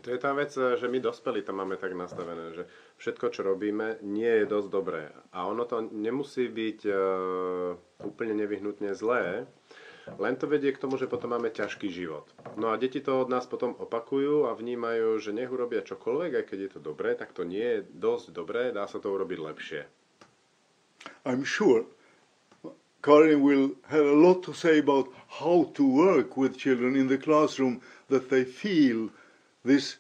[0.03, 2.65] To je tá vec, že my dospelí to máme tak nastavené, že
[3.01, 5.11] všetko, čo robíme, nie je dosť dobré.
[5.35, 7.75] A ono to nemusí byť uh,
[8.05, 9.49] úplne nevyhnutne zlé,
[10.17, 12.25] len to vedie k tomu, že potom máme ťažký život.
[12.57, 16.45] No a deti to od nás potom opakujú a vnímajú, že nech urobia čokoľvek, aj
[16.49, 19.81] keď je to dobré, tak to nie je dosť dobré, dá sa to urobiť lepšie.
[21.29, 21.85] I'm sure
[23.01, 27.19] Karin will have a lot to say about how to work with children in the
[27.19, 29.11] classroom that they feel
[29.65, 29.97] this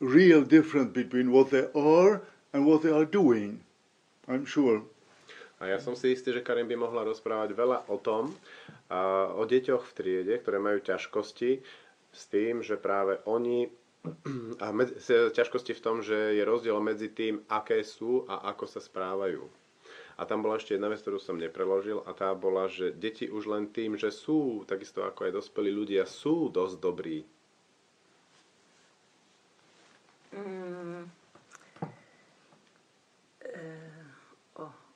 [0.00, 2.22] real difference between what they are
[2.52, 3.64] and what they are doing.
[4.28, 4.82] I'm sure.
[5.64, 8.28] A ja som si istý, že Karin by mohla rozprávať veľa o tom,
[8.92, 11.64] a o deťoch v triede, ktoré majú ťažkosti
[12.12, 13.72] s tým, že práve oni
[14.64, 18.84] a med, ťažkosti v tom, že je rozdiel medzi tým, aké sú a ako sa
[18.84, 19.48] správajú.
[20.20, 23.48] A tam bola ešte jedna vec, ktorú som nepreložil a tá bola, že deti už
[23.48, 27.24] len tým, že sú, takisto ako aj dospelí ľudia, sú dosť dobrí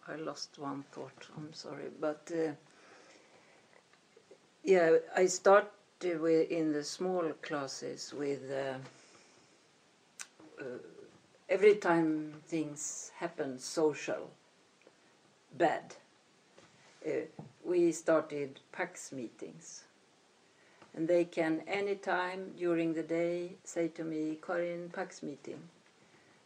[0.08, 1.26] I lost one thought.
[1.36, 2.52] I'm sorry, but uh,
[4.64, 8.78] yeah, I started with in the small classes with uh,
[10.60, 10.78] uh,
[11.48, 14.30] every time things happen social
[15.56, 15.94] bad.
[17.06, 17.26] Uh,
[17.64, 19.84] we started PAX meetings
[20.98, 25.60] and they can anytime during the day say to me, Corinne, Pax meeting.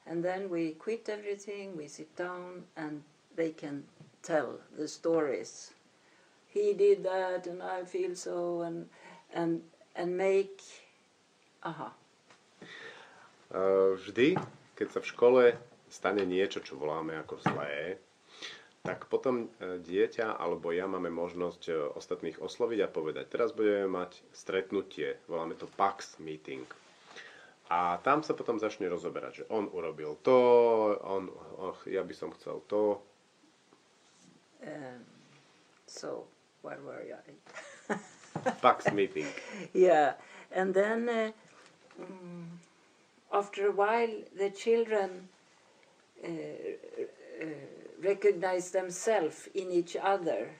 [0.06, 3.02] And then we quit everything, we sit down, and
[3.36, 3.84] they can
[4.22, 5.72] tell the stories.
[6.48, 8.88] He did that, and I feel so, and
[9.34, 9.62] and
[9.96, 10.62] and make,
[11.62, 11.92] aha.
[13.52, 14.36] Uh, vždy,
[14.76, 15.42] keď sa v škole
[15.92, 18.00] stane niečo, čo voláme ako zlé,
[18.82, 23.86] tak potom e, dieťa alebo ja máme možnosť e, ostatných osloviť a povedať, teraz budeme
[23.86, 26.66] mať stretnutie, voláme to PAX meeting.
[27.70, 30.36] A tam sa potom začne rozoberať, že on urobil to,
[30.98, 31.30] on,
[31.62, 32.98] oh, ja by som chcel to.
[34.66, 35.04] Um,
[35.86, 36.24] so,
[36.62, 37.04] where were
[37.90, 38.92] I?
[38.92, 39.26] Meeting.
[39.74, 40.14] yeah,
[40.52, 41.30] and then uh,
[42.00, 42.44] mm,
[43.32, 45.28] after a while, the children
[46.24, 47.46] uh, uh,
[48.02, 50.50] recognize themselves in each other,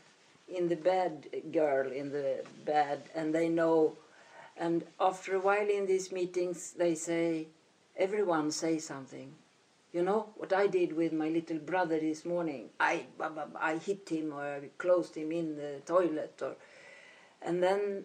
[0.49, 3.95] in the bad girl, in the bad, and they know.
[4.57, 7.47] And after a while in these meetings, they say,
[7.97, 9.33] everyone say something.
[9.93, 12.71] You know what I did with my little brother this morning?
[12.81, 13.05] I,
[13.61, 16.57] I hit him or I closed him in the toilet, or,
[17.43, 18.05] and then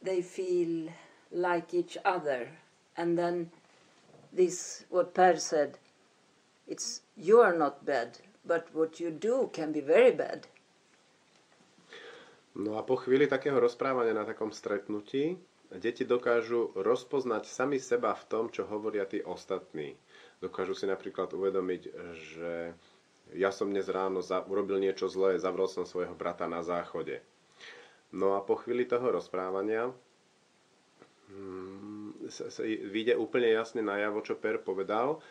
[0.00, 0.88] they feel
[1.30, 2.48] like each other.
[2.96, 3.50] And then
[4.32, 5.78] this, what Per said,
[6.66, 10.46] it's you are not bad, but what you do can be very bad.
[12.54, 15.40] No a po chvíli takého rozprávania na takom stretnutí
[15.72, 19.96] deti dokážu rozpoznať sami seba v tom, čo hovoria tí ostatní.
[20.42, 21.82] Dokážu si napríklad uvedomiť,
[22.18, 22.74] že
[23.32, 27.22] ja som dnes ráno za, urobil niečo zlé, zavrel som svojho brata na záchode.
[28.12, 29.88] No a po chvíli toho rozprávania
[31.32, 35.22] hmm, sa, sa vyjde úplne jasne najavo, čo Per povedal,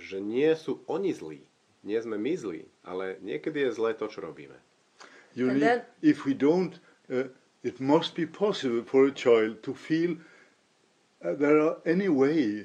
[0.00, 1.44] že nie sú oni zlí,
[1.84, 4.56] nie sme my zlí, ale niekedy je zlé to, čo robíme.
[5.36, 6.80] You And need, then- if we don't,
[7.12, 7.28] uh,
[7.62, 10.16] it must be possible for a child to feel
[11.20, 12.64] uh, there are any way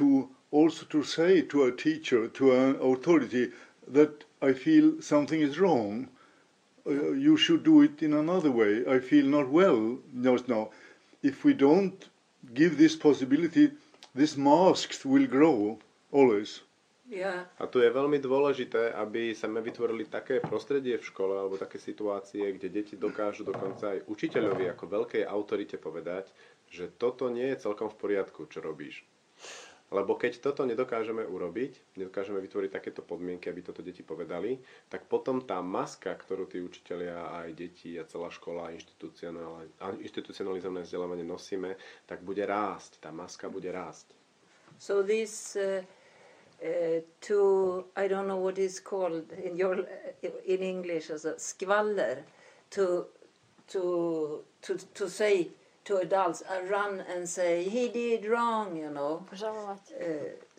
[0.00, 3.52] to also to say to a teacher, to an authority,
[3.88, 6.08] that I feel something is wrong.
[6.86, 8.84] Uh, you should do it in another way.
[8.86, 10.70] I feel not well just now.
[11.22, 12.08] If we don't
[12.54, 13.72] give this possibility,
[14.14, 15.78] these masks will grow
[16.10, 16.60] always.
[17.10, 17.50] Yeah.
[17.58, 21.82] A tu je veľmi dôležité, aby sa my vytvorili také prostredie v škole alebo také
[21.82, 26.30] situácie, kde deti dokážu dokonca aj učiteľovi ako veľkej autorite povedať,
[26.70, 29.02] že toto nie je celkom v poriadku, čo robíš.
[29.90, 34.54] Lebo keď toto nedokážeme urobiť, nedokážeme vytvoriť takéto podmienky, aby toto deti povedali,
[34.86, 41.26] tak potom tá maska, ktorú tí učitelia aj deti a celá škola a institucionalizované vzdelávanie
[41.26, 41.74] nosíme,
[42.06, 43.02] tak bude rásť.
[43.02, 44.14] Tá maska bude rásť.
[44.78, 45.82] So this uh,
[46.62, 47.38] uh, to
[47.98, 49.84] I don't know what is called in your
[50.22, 52.22] in English as a skvaller
[52.70, 53.10] to
[53.68, 53.82] to
[54.62, 55.50] to to say
[55.84, 59.24] to adults uh, run and say he did wrong you know.
[59.32, 60.04] Uh,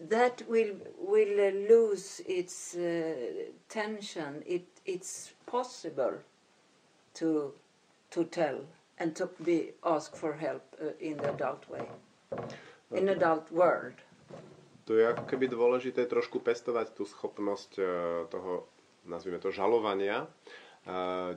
[0.09, 3.13] that will will uh, lose its uh,
[3.69, 4.43] tension.
[4.45, 6.13] It it's possible
[7.15, 7.53] to
[8.11, 8.59] to tell
[8.97, 11.85] and to be asked for help uh, in the adult way.
[12.91, 13.97] In adult world.
[14.85, 17.83] Tu je ako keby dôležité trošku pestovať tú schopnosť e,
[18.27, 18.65] toho,
[19.05, 20.25] nazvime to, žalovania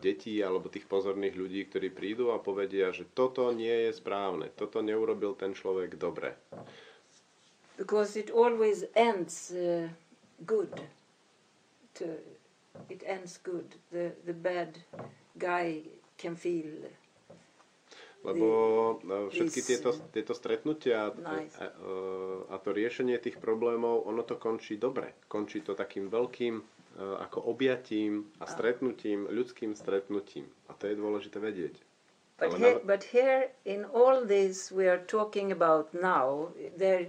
[0.01, 4.81] detí alebo tých pozorných ľudí, ktorí prídu a povedia, že toto nie je správne, toto
[4.81, 6.33] neurobil ten človek dobre.
[7.77, 9.89] because it always ends uh,
[10.47, 10.81] good
[11.95, 12.05] to,
[12.89, 14.79] it ends good the the bad
[15.39, 15.83] guy
[16.19, 16.71] can feel
[18.25, 18.49] Lebo
[19.05, 21.61] e, všetky tieto, tieto stretnutia nice.
[21.61, 21.85] a, a,
[22.49, 25.13] a to riešenie tých problémov, ono to končí dobre.
[25.29, 26.65] Končí to takým veľkým e,
[26.99, 30.47] ako objatím a stretnutím, ľudským stretnutím.
[30.71, 31.75] A to je dôležité vedieť.
[32.35, 37.07] But here, but here, in all this we are talking about now, there,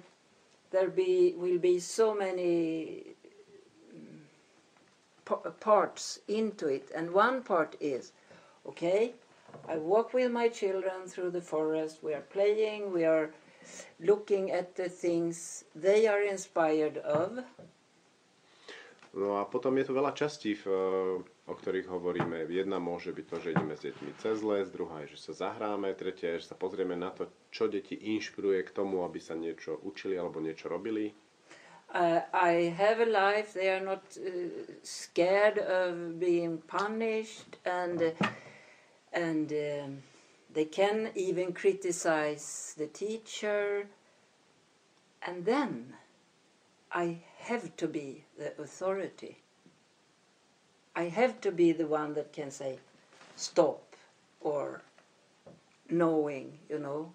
[0.70, 3.18] there be will be so many
[3.90, 4.22] mm,
[5.60, 8.14] parts into it, and one part is,
[8.70, 9.18] okay,
[9.68, 12.04] I walk with my children through the forest.
[12.04, 12.94] We are playing.
[12.94, 13.34] We are
[14.00, 17.44] looking at the things they are inspired of.
[19.16, 20.68] No a potom je tu veľa častí, v,
[21.24, 22.52] o ktorých hovoríme.
[22.52, 25.96] Jedna môže byť to, že ideme s deťmi cez les, druhá je, že sa zahráme,
[25.96, 29.80] tretia je, že sa pozrieme na to, čo deti inšpiruje k tomu, aby sa niečo
[29.88, 31.16] učili alebo niečo robili.
[31.96, 33.56] Uh, I have a life.
[33.56, 34.52] They are not uh,
[34.84, 38.12] scared of being punished, and
[39.14, 40.04] and um,
[40.52, 43.88] they can even criticize the teacher.
[45.24, 45.96] And then
[46.92, 49.38] I have to be the authority.
[50.96, 52.80] I have to be the one that can say
[53.36, 53.82] stop
[54.42, 54.82] or
[55.90, 57.12] knowing, you know.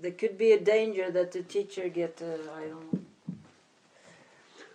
[0.00, 3.00] There could be a danger that the teacher get, uh, I don't know.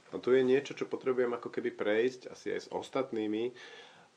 [0.09, 3.53] No tu je niečo, čo potrebujem ako keby prejsť asi aj s ostatnými,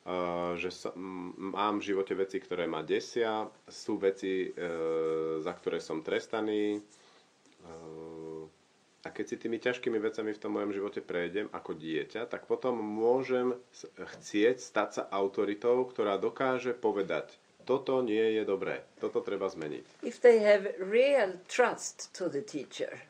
[0.08, 5.52] uh, že sa, m, mám v živote veci, ktoré ma desia, sú veci, uh, za
[5.52, 6.80] ktoré som trestaný.
[7.60, 8.21] Uh,
[9.02, 12.78] a keď si tými ťažkými vecami v tom mojom živote prejdem ako dieťa, tak potom
[12.78, 13.58] môžem
[13.98, 17.34] chcieť stať sa autoritou, ktorá dokáže povedať,
[17.66, 20.06] toto nie je dobré, toto treba zmeniť.
[20.06, 23.02] If they have real trust to the teacher,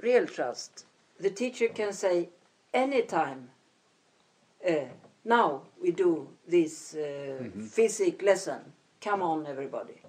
[0.00, 0.88] real trust,
[1.20, 2.32] the teacher can say
[2.72, 3.52] anytime,
[4.64, 4.88] uh,
[5.24, 7.36] now we do this uh,
[7.68, 8.72] physics lesson,
[9.04, 10.00] come on everybody.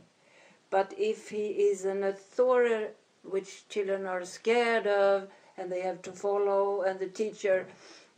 [0.71, 6.11] But if he is an authority which children are scared of and they have to
[6.11, 7.65] follow and the teacher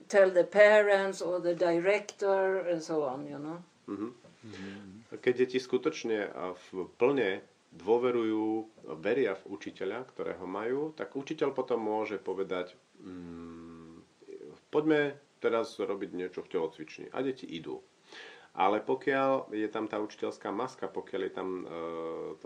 [0.10, 3.60] tell the parents or the director and so on, you know.
[5.16, 6.30] Keď deti skutočne
[6.70, 7.42] v plne
[7.76, 8.70] dôverujú,
[9.02, 14.00] veria v učiteľa, ktorého majú, tak učiteľ potom môže povedať, mm,
[14.70, 17.06] poďme teraz robiť niečo v telocvični.
[17.12, 17.82] A deti idú.
[18.56, 21.64] Ale pokiaľ je tam tá učiteľská maska, pokiaľ je tam e,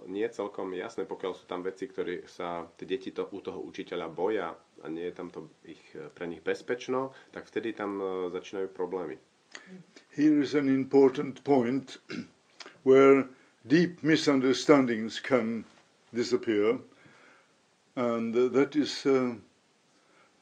[0.10, 4.10] nie celkom jasné, pokiaľ sú tam veci, ktoré sa tie deti to, u toho učiteľa
[4.10, 4.50] boja
[4.82, 8.74] a nie je tam to ich, e, pre nich bezpečno, tak vtedy tam e, začínajú
[8.74, 9.22] problémy.
[10.18, 12.02] Here is an important point
[12.90, 13.30] where
[13.66, 15.66] deep misunderstandings can
[16.14, 16.78] disappear,
[17.96, 19.34] and that is uh,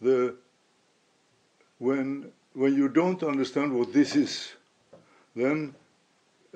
[0.02, 0.36] the
[1.80, 4.57] when when you don't understand what this is,
[5.40, 5.76] then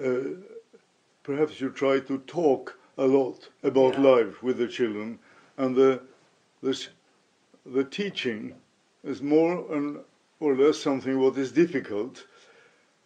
[0.04, 0.36] uh,
[1.24, 4.16] perhaps you try to talk a lot about Yeah.
[4.16, 5.20] life with the children,
[5.58, 6.02] and the
[6.62, 6.90] this
[7.66, 8.56] the teaching
[9.04, 10.00] is more and
[10.40, 12.26] or less something what is difficult.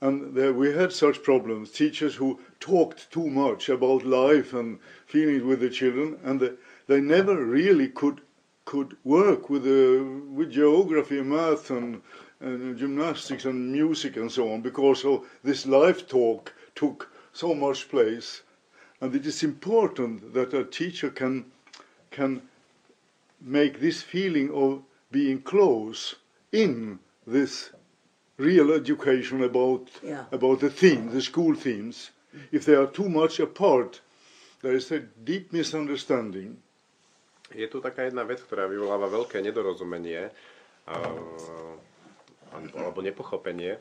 [0.01, 1.71] And there we had such problems.
[1.71, 6.51] Teachers who talked too much about life and feelings with the children, and they,
[6.87, 8.21] they never really could
[8.65, 10.03] could work with the
[10.37, 12.01] with geography, math, and,
[12.39, 17.89] and gymnastics and music and so on because of this life talk took so much
[17.89, 18.41] place.
[19.01, 21.51] And it is important that a teacher can
[22.11, 22.41] can
[23.41, 24.81] make this feeling of
[25.11, 26.15] being close
[26.51, 27.71] in this
[28.37, 30.25] real education about Yeah.
[30.31, 32.11] about the theme, the school themes.
[32.51, 34.01] If they are too much apart,
[34.61, 36.59] there is a deep misunderstanding.
[37.55, 40.27] Je tu taká jedna vec, ktorá vyvoláva veľké nedorozumenie
[40.89, 41.79] uh,
[42.75, 43.77] alebo nepochopenie.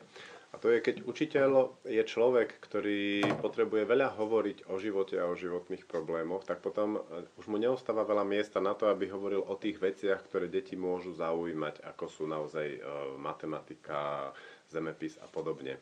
[0.55, 5.35] A to je, keď učiteľ je človek, ktorý potrebuje veľa hovoriť o živote a o
[5.35, 9.59] životných problémoch, tak potom eh, už mu neostáva veľa miesta na to, aby hovoril o
[9.59, 14.31] tých veciach, ktoré deti môžu zaujímať, ako sú naozaj uh, matematika,
[14.71, 15.75] zemepis a podobne.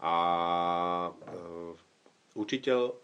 [0.00, 0.14] A
[1.12, 1.76] uh,
[2.32, 2.96] učiteľ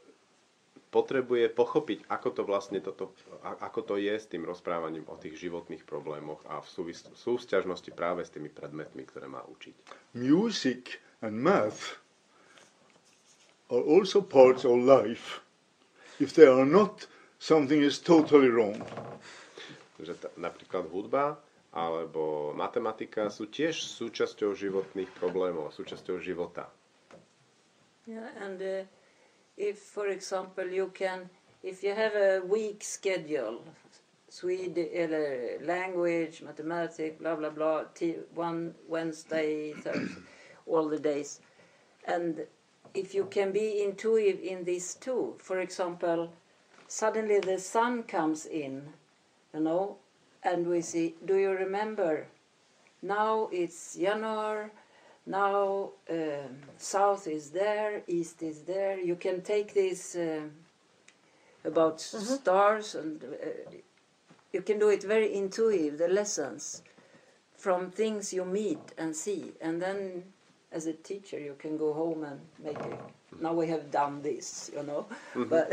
[0.88, 3.12] potrebuje pochopiť, ako to vlastne toto,
[3.44, 6.68] ako to je s tým rozprávaním o tých životných problémoch a v
[7.12, 9.74] súvzťažnosti práve s tými predmetmi, ktoré má učiť.
[10.16, 12.00] Music and math
[13.68, 15.44] are also parts of life.
[16.18, 17.04] If they are not,
[17.38, 18.80] something is totally wrong.
[20.00, 21.36] Že t- napríklad hudba
[21.68, 26.72] alebo matematika sú tiež súčasťou životných problémov, súčasťou života.
[28.08, 28.88] Yeah, and uh,
[29.58, 31.28] if, for example, you can,
[31.62, 33.64] if you have a week schedule,
[34.30, 37.84] Swede, uh, language, mathematics, blah blah blah,
[38.34, 40.14] one Wednesday, Thursday,
[40.66, 41.40] all the days,
[42.06, 42.46] and
[42.94, 46.32] if you can be intuitive in these two, for example,
[46.86, 48.82] suddenly the sun comes in,
[49.54, 49.96] you know,
[50.42, 52.26] and we see, do you remember?
[53.02, 54.70] Now it's January,
[55.28, 58.98] now um, south is there, east is there.
[58.98, 60.52] You can take this um
[61.64, 63.70] about s- stars and uh,
[64.52, 66.82] you can do it very intuitive, the lessons
[67.56, 69.52] from things you meet and see.
[69.60, 70.24] And then
[70.72, 73.00] as a teacher, you can go home and make it.
[73.40, 75.06] Now we have done this, you know.
[75.34, 75.72] But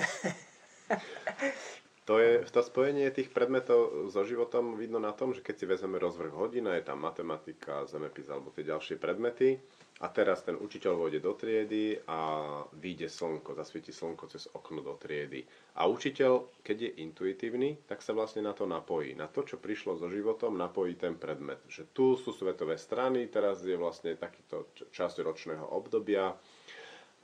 [2.06, 5.97] To, je, to spojenie tých predmetov so životom vidno na tom, že keď si vezmeme
[5.97, 9.58] rozvrh hodina, je tam matematika, zemepis alebo tie ďalšie predmety
[9.97, 12.45] a teraz ten učiteľ vôjde do triedy a
[12.78, 15.49] vyjde slnko, zasvieti slnko cez okno do triedy.
[15.82, 19.18] A učiteľ, keď je intuitívny, tak sa vlastne na to napojí.
[19.18, 21.58] Na to, čo prišlo so životom, napojí ten predmet.
[21.66, 26.38] Že tu sú svetové strany, teraz je vlastne takýto časť ročného obdobia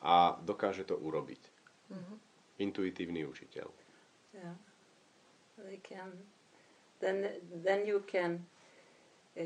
[0.02, 1.42] a dokáže to urobiť.
[2.66, 3.70] Intuitívny učiteľ.
[4.34, 4.71] yeah,
[5.68, 6.12] they can.
[6.99, 7.28] Then
[7.64, 8.45] then you can
[9.38, 9.43] uh,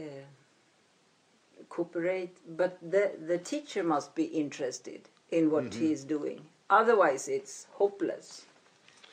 [1.70, 5.02] cooperate, but the the teacher must be interested
[5.32, 6.42] in what he is doing.
[6.70, 8.46] Otherwise, it's hopeless.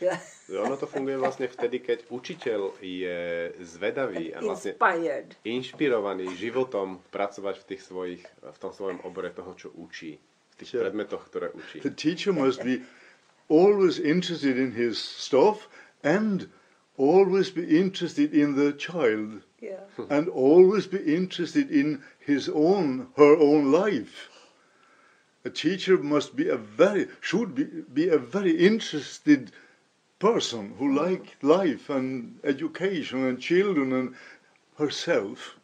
[0.01, 0.19] Yeah.
[0.51, 3.19] Že Ono to funguje vlastne vtedy, keď učiteľ je
[3.63, 5.39] zvedavý a vlastne Inspired.
[5.47, 10.19] inšpirovaný životom pracovať v, tých svojich, v tom svojom obore toho, čo učí.
[10.19, 10.83] V tých Sure.
[10.83, 11.87] predmetoch, ktoré učí.
[11.87, 12.83] The teacher must be
[13.47, 15.71] always interested in his stuff
[16.03, 16.51] and
[16.97, 19.87] always be interested in the child Yeah.
[20.11, 24.29] and always be interested in his own her own life.
[25.45, 29.51] A teacher must be a very should be, be a very interested
[30.19, 34.09] person who like life and education and children and
[34.79, 35.59] herself.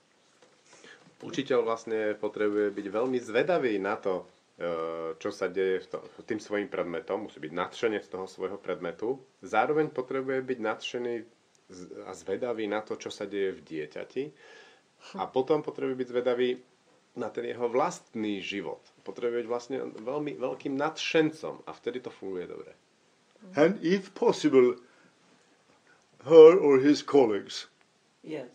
[1.18, 4.22] Učiteľ vlastne potrebuje byť veľmi zvedavý na to,
[5.18, 9.22] čo sa deje v to, tým svojim predmetom, musí byť nadšenec toho svojho predmetu.
[9.38, 11.14] Zároveň potrebuje byť nadšený
[11.70, 14.24] z- a zvedavý na to, čo sa deje v dieťati.
[15.22, 16.58] A potom potrebuje byť zvedavý
[17.14, 18.82] na ten jeho vlastný život.
[19.06, 22.74] Potrebuje byť vlastne veľmi veľkým nadšencom a vtedy to funguje dobre.
[23.54, 24.74] And if possible,
[26.26, 27.70] her or his colleagues
[28.22, 28.50] Yes.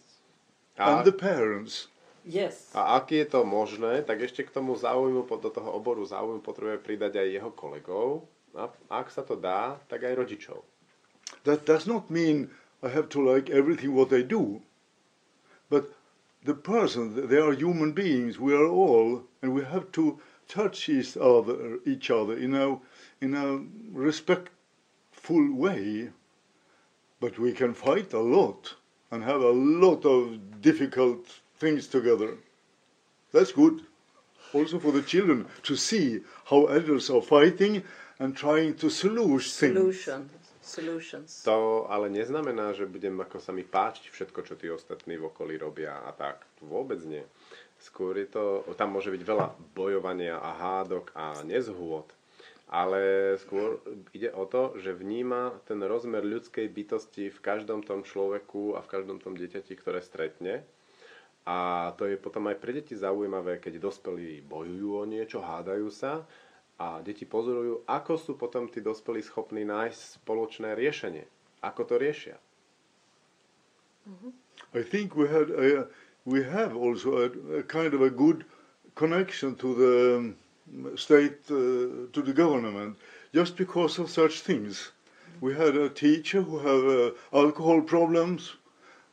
[0.77, 1.87] A, and the parents.
[2.23, 2.71] Yes.
[2.71, 6.79] a ak je to možné, tak ešte k tomu záujmu, do toho oboru záujmu potrebuje
[6.79, 8.23] pridať aj jeho kolegov.
[8.55, 10.63] A ak sa to dá, tak aj rodičov.
[11.43, 12.47] That does not mean
[12.79, 14.63] I have to like everything what they do,
[15.67, 15.91] but
[16.43, 21.17] the person, they are human beings, we are all, and we have to touch each
[21.17, 22.79] other, each other in a,
[23.21, 26.09] in a respectful way.
[27.19, 28.75] But we can fight a lot
[29.11, 32.35] and have a lot of difficult things together.
[33.31, 33.87] That's good.
[34.53, 37.81] Also for the children to see how adults are fighting
[38.19, 39.79] and trying to solution things.
[39.79, 40.31] Solutions.
[40.63, 41.43] Solutions.
[41.43, 45.59] To ale neznamená, že budem ako sa mi páčiť všetko, čo tí ostatní v okolí
[45.59, 46.39] robia a tak.
[46.63, 47.19] Vôbec nie.
[47.83, 52.07] Skôr je to, tam môže byť veľa bojovania a hádok a nezhôd.
[52.71, 53.83] Ale skôr
[54.15, 58.87] ide o to, že vníma ten rozmer ľudskej bytosti v každom tom človeku a v
[58.87, 60.63] každom tom dieťati, ktoré stretne.
[61.43, 66.23] A to je potom aj pre deti zaujímavé, keď dospelí bojujú o niečo, hádajú sa
[66.79, 71.27] a deti pozorujú, ako sú potom tí dospelí schopní nájsť spoločné riešenie.
[71.63, 72.39] Ako to riešia.
[74.73, 75.87] I think we had a,
[76.25, 77.27] we have also a,
[77.59, 78.43] a kind of a good
[78.95, 80.35] connection to the um,
[80.97, 82.97] state, uh, to the government,
[83.33, 84.91] just because of such things.
[85.41, 88.55] We had a teacher who had uh, alcohol problems.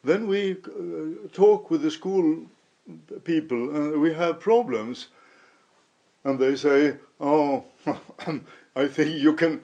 [0.03, 2.47] Then we uh, talk with the school
[3.25, 5.09] people, and we have problems,
[6.25, 7.65] and they say, "Oh,
[8.75, 9.61] I think you can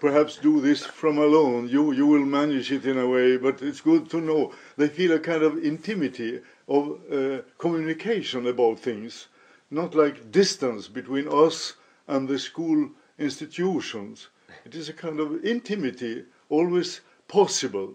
[0.00, 1.68] perhaps do this from alone.
[1.68, 5.12] You you will manage it in a way, but it's good to know." They feel
[5.12, 9.28] a kind of intimacy of uh, communication about things,
[9.70, 11.72] not like distance between us
[12.06, 14.28] and the school institutions.
[14.66, 17.94] It is a kind of intimacy always possible,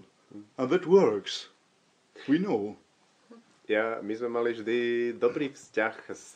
[0.58, 1.49] and that works.
[2.28, 2.76] We know.
[3.70, 4.78] Ja, my sme mali vždy
[5.22, 6.34] dobrý vzťah s,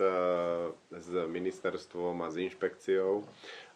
[0.93, 3.25] s ministerstvom a s inšpekciou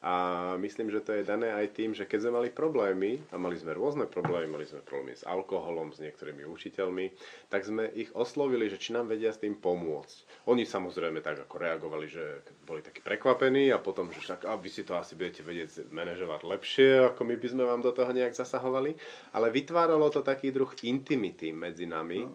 [0.08, 0.14] a
[0.56, 3.76] myslím, že to je dané aj tým, že keď sme mali problémy, a mali sme
[3.76, 7.12] rôzne problémy, mali sme problémy s alkoholom, s niektorými učiteľmi,
[7.52, 10.48] tak sme ich oslovili, že či nám vedia s tým pomôcť.
[10.48, 12.24] Oni samozrejme tak ako reagovali, že
[12.64, 16.40] boli takí prekvapení a potom, že však, a vy si to asi budete vedieť manažovať
[16.48, 18.96] lepšie, ako my by sme vám do toho nejak zasahovali.
[19.36, 22.24] Ale vytváralo to taký druh intimity medzi nami.
[22.24, 22.32] No.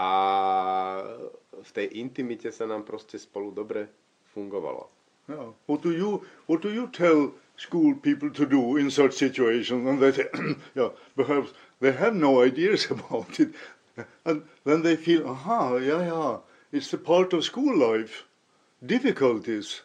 [0.00, 0.08] A
[1.52, 3.92] v tej intimite sa nám proste spolu dobre
[4.32, 4.93] fungovalo.
[5.28, 5.56] Yeah.
[5.66, 9.88] What do you What do you tell school people to do in such situations?
[9.88, 10.28] And they say,
[10.74, 13.54] yeah, perhaps they have no ideas about it,
[14.24, 16.38] and then they feel, aha, yeah, yeah,
[16.72, 18.24] it's a part of school life.
[18.84, 19.80] Difficulties.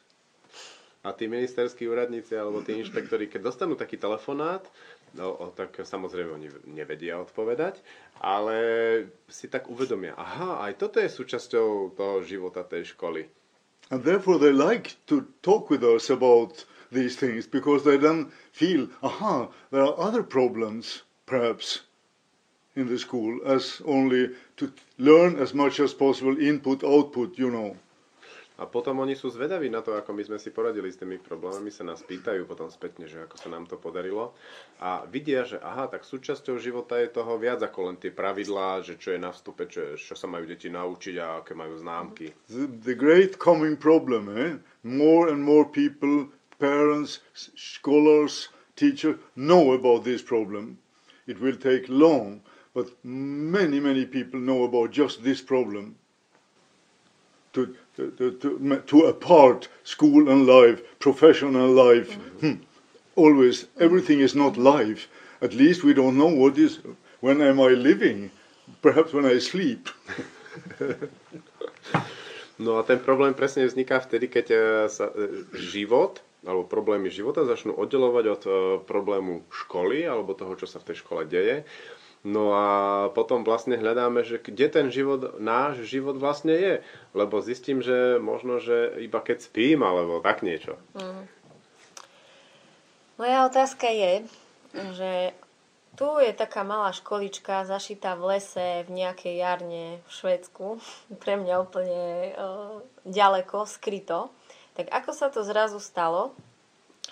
[0.99, 4.67] A tí ministerskí úradníci alebo tí inšpektori, keď dostanú taký telefonát,
[5.15, 7.79] no, o, tak samozrejme oni nevedia odpovedať,
[8.19, 8.57] ale
[9.31, 13.31] si tak uvedomia, aha, aj toto je súčasťou toho života tej školy.
[13.91, 18.87] And therefore they like to talk with us about these things because they then feel,
[19.01, 21.81] aha, there are other problems, perhaps,
[22.75, 27.77] in the school as only to learn as much as possible, input, output, you know.
[28.59, 31.71] A potom oni sú zvedaví na to, ako my sme si poradili s tými problémami,
[31.71, 34.35] sa nás pýtajú potom spätne, že ako sa nám to podarilo.
[34.83, 38.99] A vidia, že aha, tak súčasťou života je toho viac ako len tie pravidlá, že
[38.99, 42.35] čo je na vstupe, čo, je, čo sa majú deti naučiť a aké majú známky.
[42.51, 44.59] The, the great coming problem, eh?
[44.83, 46.27] More and more people,
[46.59, 47.23] parents,
[47.55, 50.75] scholars, teachers know about this problem.
[51.31, 52.43] It will take long,
[52.75, 55.95] but many, many people know about just this problem.
[57.53, 57.75] To,
[58.17, 62.17] to, to, to apart school and life, professional life.
[62.17, 62.47] Mm-hmm.
[62.47, 62.63] Hmm.
[63.15, 65.07] Always, everything is not life.
[65.41, 66.79] At least we don't know what is,
[67.19, 68.31] when am I living?
[68.81, 69.89] Perhaps when I sleep.
[72.59, 74.59] no a ten problém presne vzniká vtedy, keď e,
[74.91, 78.51] sa e, život alebo problémy života začnú oddelovať od e,
[78.83, 81.63] problému školy alebo toho, čo sa v tej škole deje
[82.19, 82.67] No a
[83.15, 86.75] potom vlastne hľadáme, že kde ten život, náš život vlastne je.
[87.15, 90.75] Lebo zistím, že možno, že iba keď spím, alebo tak niečo.
[90.99, 91.23] Mm.
[93.19, 94.27] Moja otázka je,
[94.95, 95.11] že
[95.99, 100.79] tu je taká malá školička zašitá v lese v nejakej jarne v Švedsku.
[101.23, 104.31] Pre mňa úplne uh, ďaleko, skryto.
[104.75, 106.31] Tak ako sa to zrazu stalo,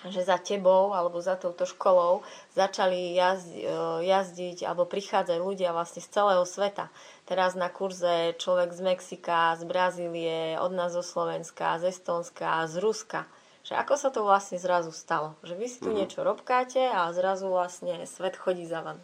[0.06, 2.22] že za tebou alebo za touto školou
[2.54, 6.86] začali jazdi, e, jazdiť alebo prichádzať ľudia vlastne z celého sveta.
[7.26, 12.78] Teraz na kurze človek z Mexika, z Brazílie, od nás zo Slovenska, z Estonska, z
[12.78, 13.26] Ruska.
[13.66, 15.34] Že ako sa to vlastne zrazu stalo?
[15.42, 15.98] Že vy si tu mm-hmm.
[15.98, 19.02] niečo robkáte a zrazu vlastne svet chodí za vami.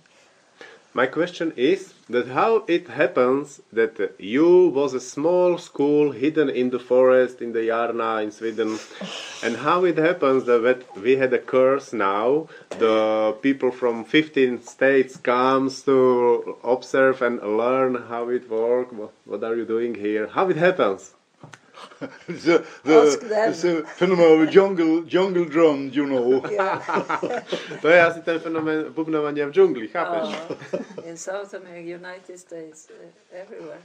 [0.97, 6.70] My question is that how it happens that you was a small school hidden in
[6.70, 8.78] the forest in the Jarna in Sweden,
[9.42, 12.47] and how it happens that we had a curse now.
[12.78, 18.95] The people from 15 states comes to observe and learn how it works.
[19.24, 20.28] What are you doing here?
[20.28, 21.14] How it happens?
[22.26, 26.40] The, the, phenomenon of jungle, jungle drum, you know.
[27.82, 30.28] To je asi ten fenomén bubnovania v džungli, chápeš?
[30.28, 32.96] Uh, in South America, United States, uh,
[33.32, 33.80] everywhere.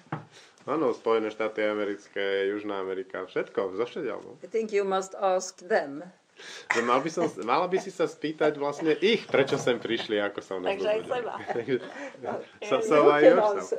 [0.68, 3.86] Áno, Spojené štáty americké, Južná Amerika, všetko, zo
[4.44, 6.04] I think you must ask them.
[6.72, 10.40] Že mal by som, mala by si sa spýtať vlastne ich, prečo sem prišli, ako
[10.40, 11.34] sa u nás Takže aj seba.
[12.64, 13.76] so, so I yourself.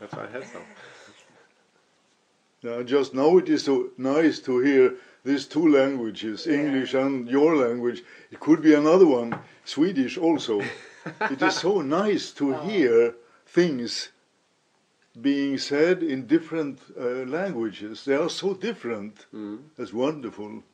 [0.00, 0.64] That's why I have some.
[2.66, 6.48] Now, just now it is so nice to hear these two languages.
[6.48, 8.02] English and your language.
[8.32, 10.60] It could be another one, Swedish also.
[11.30, 12.58] it is so nice to oh.
[12.66, 13.14] hear
[13.46, 14.08] things
[15.20, 18.04] being said in different uh, languages.
[18.04, 19.26] They are so different.
[19.32, 19.60] Mm.
[19.76, 20.64] That's wonderful.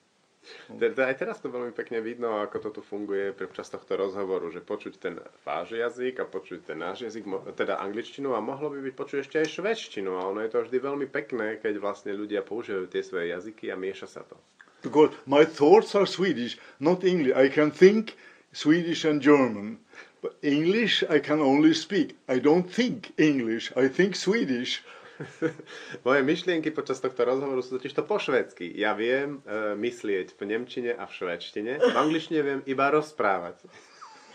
[0.75, 4.95] Aj teraz to veľmi pekne vidno, ako to tu funguje počas tohto rozhovoru, že počuť
[4.99, 5.15] ten
[5.47, 9.37] váš jazyk a počuť ten náš jazyk, teda angličtinu a mohlo by byť počuť ešte
[9.39, 13.31] aj švedštinu a ono je to vždy veľmi pekné, keď vlastne ľudia používajú tie svoje
[13.31, 14.35] jazyky a mieša sa to.
[14.83, 17.39] Because my thoughts are Swedish, not English.
[17.39, 18.19] I can think
[18.51, 19.79] Swedish and German.
[20.23, 22.19] But English I can only speak.
[22.27, 24.83] I don't think English, I think Swedish.
[26.07, 28.69] Moje myšlienky počas tohto rozhovoru sú totiž to po švedsky.
[28.73, 31.73] Ja viem uh, myslieť v nemčine a v švedštine.
[31.79, 33.61] V angličtine viem iba rozprávať.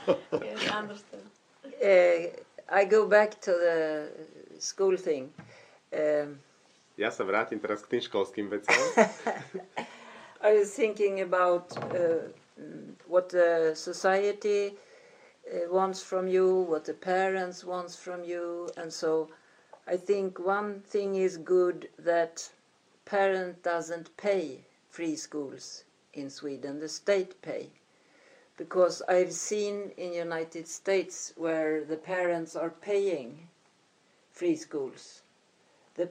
[0.08, 0.16] uh,
[2.68, 3.80] I go back to the
[4.60, 5.32] school thing.
[5.92, 6.40] Um,
[6.98, 8.76] ja sa vrátim teraz k tým školským veciam.
[10.48, 12.30] I was thinking about uh,
[13.10, 14.78] what the society
[15.70, 19.30] wants from you, what the parents wants from you, and so
[19.90, 22.50] I think one thing is good that
[23.06, 27.70] parent doesn't pay free schools in Sweden, the state pay.
[28.58, 33.48] Because I've seen in United States where the parents are paying
[34.32, 35.22] free schools.
[35.96, 36.10] The,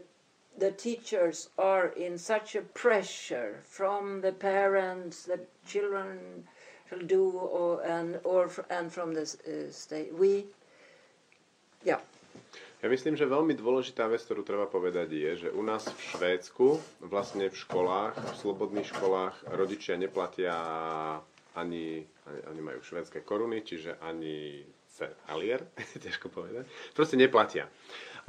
[0.56, 6.44] the teachers are in such a pressure from the parents, the children
[6.88, 10.14] shall do, or, and, or, and from the uh, state.
[10.14, 10.46] We,
[11.84, 11.98] yeah.
[12.86, 16.78] Ja myslím, že veľmi dôležitá vec, ktorú treba povedať je, že u nás v Švédsku,
[17.02, 20.54] vlastne v školách, v slobodných školách rodičia neplatia
[21.58, 24.62] ani, ani, ani majú švédske koruny, čiže ani
[25.26, 25.66] alier,
[26.06, 27.66] ťažko povedať, proste neplatia.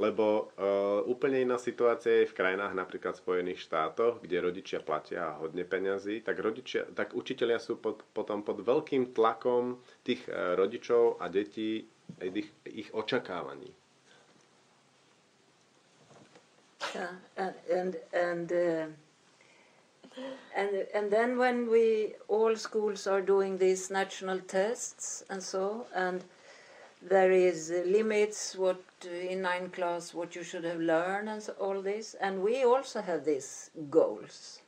[0.02, 5.62] Lebo uh, úplne iná situácia je v krajinách napríklad Spojených štátoch, kde rodičia platia hodne
[5.62, 11.30] peňazí, tak, rodičia, tak učitelia sú pod, potom pod veľkým tlakom tých uh, rodičov a
[11.30, 11.86] detí,
[12.18, 13.70] ich, ich očakávaní.
[16.94, 18.86] Yeah, and and and, uh,
[20.56, 26.24] and and then when we all schools are doing these national tests and so and
[27.02, 31.82] there is limits what in nine class what you should have learned and so, all
[31.82, 34.60] this and we also have these goals.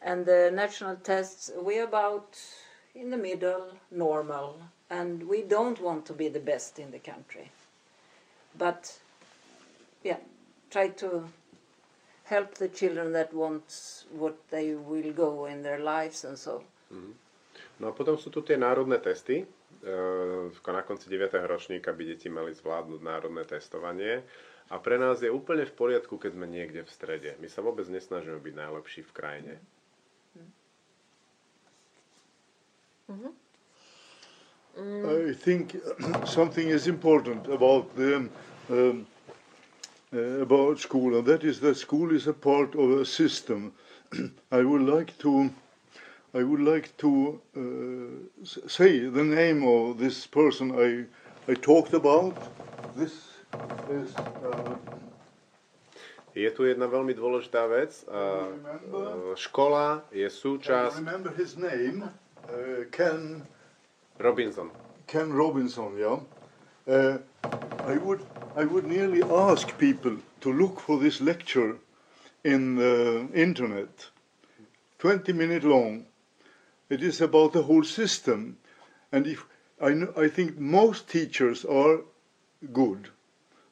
[0.00, 2.38] And the national tests we are about
[2.94, 7.50] in the middle normal and we don't want to be the best in the country.
[8.56, 8.96] But
[10.04, 10.18] yeah
[10.70, 11.24] try to
[12.28, 13.64] help the children that want
[14.12, 16.62] what they will go in their lives and so.
[16.92, 17.14] Mm-hmm.
[17.80, 19.42] No a potom sú tu tie národné testy.
[19.42, 21.30] E, na konci 9.
[21.46, 24.26] ročníka by deti mali zvládnuť národné testovanie.
[24.68, 27.30] A pre nás je úplne v poriadku, keď sme niekde v strede.
[27.40, 29.54] My sa vôbec nesnažíme byť najlepší v krajine.
[33.08, 33.32] Mm-hmm.
[34.78, 35.74] I think
[36.26, 38.30] something is important about the
[38.70, 39.08] um,
[40.14, 43.72] uh, about school, and that is that school is a part of a system.
[44.52, 45.50] I would like to,
[46.34, 51.04] I would like to uh, say the name of this person I,
[51.50, 52.36] I talked about.
[52.96, 53.12] This
[53.90, 54.14] is.
[54.16, 54.76] Uh,
[56.38, 58.06] je tu jedna veľmi dôležitá vec.
[58.06, 60.94] Uh, škola je súčasť...
[60.94, 62.06] I remember his name,
[62.46, 63.42] uh, Ken...
[64.22, 64.70] Robinson.
[65.10, 66.22] Ken Robinson, yeah.
[66.86, 68.26] Uh, I would
[68.56, 71.78] I would nearly ask people to look for this lecture
[72.42, 74.08] in the internet,
[74.98, 76.06] 20 minutes long.
[76.90, 78.58] It is about the whole system,
[79.12, 79.44] and if
[79.80, 82.00] I I think most teachers are
[82.72, 83.10] good.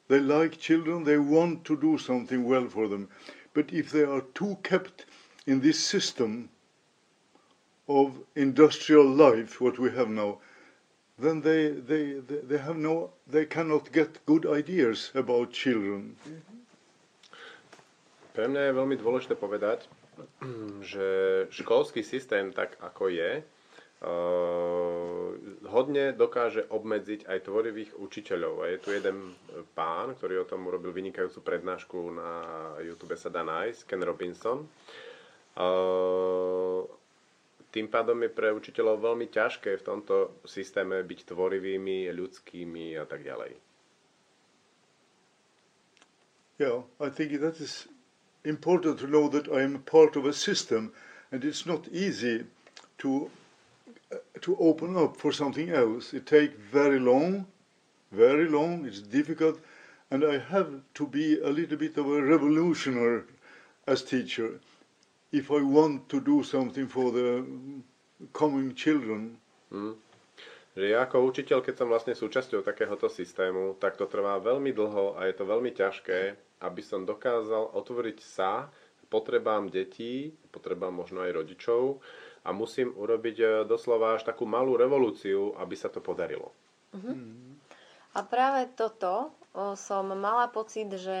[0.07, 1.03] They like children.
[1.03, 3.09] They want to do something well for them,
[3.53, 5.05] but if they are too kept
[5.45, 6.49] in this system
[7.89, 10.39] of industrial life, what we have now,
[11.19, 16.15] then they, they, they, they have no, they cannot get good ideas about children.
[18.33, 19.89] Pre mňa je veľmi dôležité povedať,
[20.91, 21.05] že
[21.49, 23.41] školský systém, tak ako je,
[23.97, 25.33] Uh,
[25.73, 28.61] hodne dokáže obmedziť aj tvorivých učiteľov.
[28.61, 29.33] A je tu jeden
[29.73, 32.29] pán, ktorý o tom urobil vynikajúcu prednášku na
[32.85, 34.69] YouTube sa dá nájsť, Ken Robinson.
[35.57, 36.85] Uh,
[37.77, 43.21] tým pádom je pre učiteľov veľmi ťažké v tomto systéme byť tvorivými, ľudskými a tak
[43.21, 43.53] ďalej.
[46.57, 47.85] Yeah, I think that is
[48.41, 50.89] important to know that I am part of a system
[51.29, 52.49] and it's not easy
[52.97, 53.29] to
[54.09, 56.17] uh, to open up for something else.
[56.17, 57.45] It takes very long,
[58.09, 59.61] very long, it's difficult
[60.09, 63.29] and I have to be a little bit of a revolutionary
[63.85, 64.57] as teacher
[65.31, 67.43] if I want to do something for the
[68.33, 69.37] coming children.
[69.71, 69.95] Mm.
[70.77, 75.17] Že ja ako učiteľ, keď som vlastne súčasťou takéhoto systému, tak to trvá veľmi dlho
[75.17, 78.69] a je to veľmi ťažké, aby som dokázal otvoriť sa
[79.09, 82.03] potrebám detí, potrebám možno aj rodičov
[82.43, 86.51] a musím urobiť e, doslova až takú malú revolúciu, aby sa to podarilo.
[88.15, 89.31] A práve toto
[89.77, 91.19] som mala pocit, že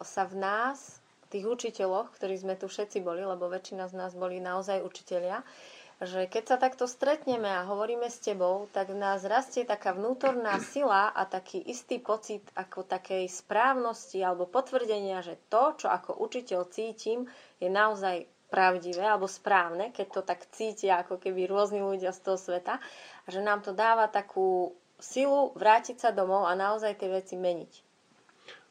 [0.00, 4.42] sa v nás, tých učiteľoch, ktorí sme tu všetci boli, lebo väčšina z nás boli
[4.42, 5.44] naozaj učitelia,
[6.02, 10.58] že keď sa takto stretneme a hovoríme s tebou, tak v nás rastie taká vnútorná
[10.58, 16.66] sila a taký istý pocit ako takej správnosti alebo potvrdenia, že to, čo ako učiteľ
[16.68, 17.30] cítim,
[17.62, 22.38] je naozaj pravdivé alebo správne, keď to tak cítia ako keby rôzni ľudia z toho
[22.38, 22.78] sveta
[23.28, 27.83] že nám to dáva takú silu vrátiť sa domov a naozaj tie veci meniť.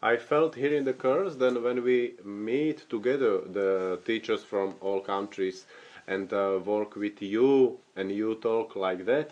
[0.04, 4.99] I felt here in the course then when we meet together the teachers from all
[4.99, 5.66] countries
[6.08, 9.32] and uh, work with you and you talk like that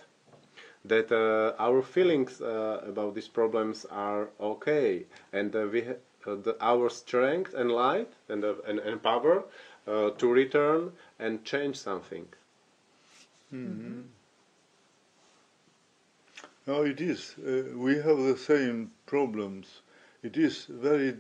[0.86, 5.04] that uh, our feelings uh, about these problems are okay
[5.34, 9.44] and uh, we uh, the, our strength and light and, uh, and, and power
[9.86, 12.28] to return and change something
[16.68, 17.36] No, it is.
[17.76, 19.82] We have the same problems.
[20.24, 21.16] It is very,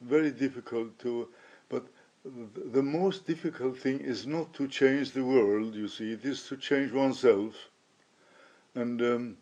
[0.00, 1.28] very difficult to,
[1.68, 1.86] but
[2.24, 6.56] the most difficult thing is not to change the world, you see, it is to
[6.56, 7.54] change oneself.
[8.74, 9.36] And um,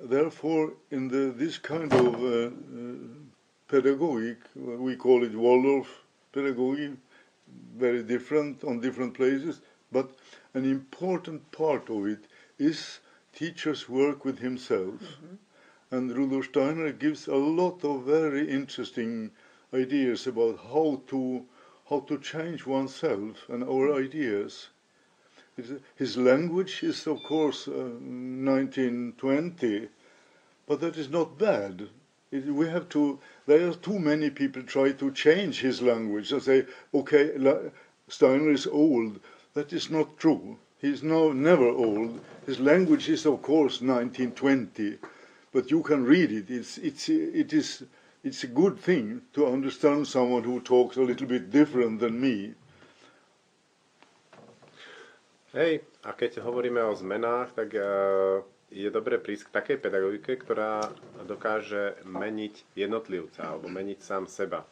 [0.00, 2.50] therefore, in the, this kind of uh, uh,
[3.68, 5.88] pedagogic, we call it Waldorf
[6.32, 6.96] pedagogy,
[7.76, 9.60] very different on different places,
[9.92, 10.10] but
[10.54, 12.24] an important part of it
[12.58, 13.00] is
[13.34, 15.00] teacher's work with himself.
[15.90, 19.30] And Rudolf Steiner gives a lot of very interesting
[19.72, 21.46] ideas about how to
[21.88, 24.68] how to change oneself and our ideas.
[25.96, 29.88] His- language is, of course, uh, 1920,
[30.66, 31.88] but that is not bad.
[32.30, 33.18] It, we have to.
[33.46, 37.24] There are too many people try to change his language and say, "Okay,
[38.08, 39.20] Steiner is old."
[39.54, 40.58] That is not true.
[40.82, 42.20] He is no never old.
[42.44, 44.98] His language is, of course, 1920,
[45.58, 46.46] but you can read it.
[46.54, 47.82] It's it's it is
[48.22, 52.54] it's a good thing to understand someone who talks a little bit different than me.
[55.50, 58.38] Hej, a keď hovoríme o zmenách, tak uh,
[58.70, 60.86] je dobre prísť k takej pedagogike, ktorá
[61.26, 64.62] dokáže meniť jednotlivca alebo meniť sám seba.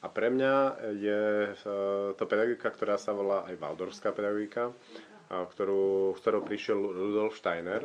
[0.00, 0.54] A pre mňa
[0.96, 1.22] je
[1.52, 7.84] uh, to pedagogika, ktorá sa volá aj Waldorská pedagogika, uh, ktorú, ktorou prišiel Rudolf Steiner.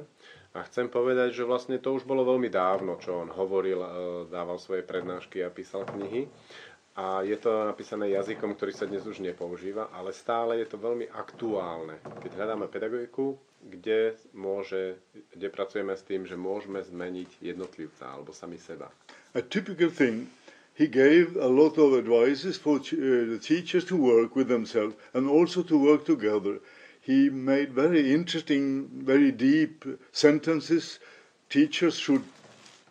[0.58, 3.90] A chcem povedať, že vlastne to už bolo veľmi dávno, čo on hovoril, uh,
[4.26, 6.26] dával svoje prednášky a písal knihy.
[7.00, 11.08] A je to napísané jazykom, ktorý sa dnes už nepoužíva, ale stále je to veľmi
[11.08, 11.96] aktuálne.
[12.20, 15.00] Keď hľadáme pedagogiku, kde, môže,
[15.32, 18.92] kde pracujeme s tým, že môžeme zmeniť jednotlivca alebo sami seba.
[19.32, 20.28] A typical thing,
[20.76, 22.92] he gave a lot of advices for uh,
[23.32, 26.60] the teachers to work with themselves and also to work together.
[27.02, 31.00] He made very interesting, very deep sentences.
[31.50, 32.24] Teachers should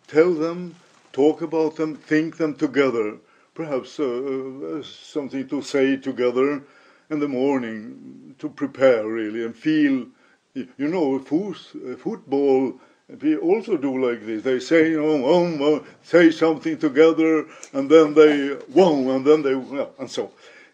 [0.07, 0.75] tell them,
[1.13, 3.17] talk about them, think them together.
[3.53, 6.63] Perhaps uh, uh, something to say together
[7.09, 10.07] in the morning to prepare really and feel.
[10.53, 12.79] You know, uh, football.
[13.21, 14.43] We also do like this.
[14.43, 19.41] They say, you know, um, uh, say something together, and then they, wow, and then
[19.41, 20.31] they, yeah, and so.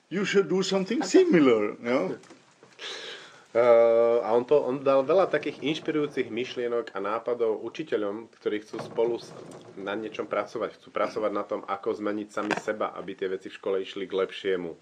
[0.10, 1.76] You should do something similar.
[1.84, 1.92] Yeah.
[1.92, 2.16] Uh,
[3.56, 9.16] a on, to, on dal veľa takých inšpirujúcich myšlienok a nápadov učiteľom, ktorí chcú spolu
[9.80, 10.76] na niečom pracovať.
[10.76, 14.18] Chcú pracovať na tom, ako zmeniť sami seba, aby tie veci v škole išli k
[14.28, 14.76] lepšiemu.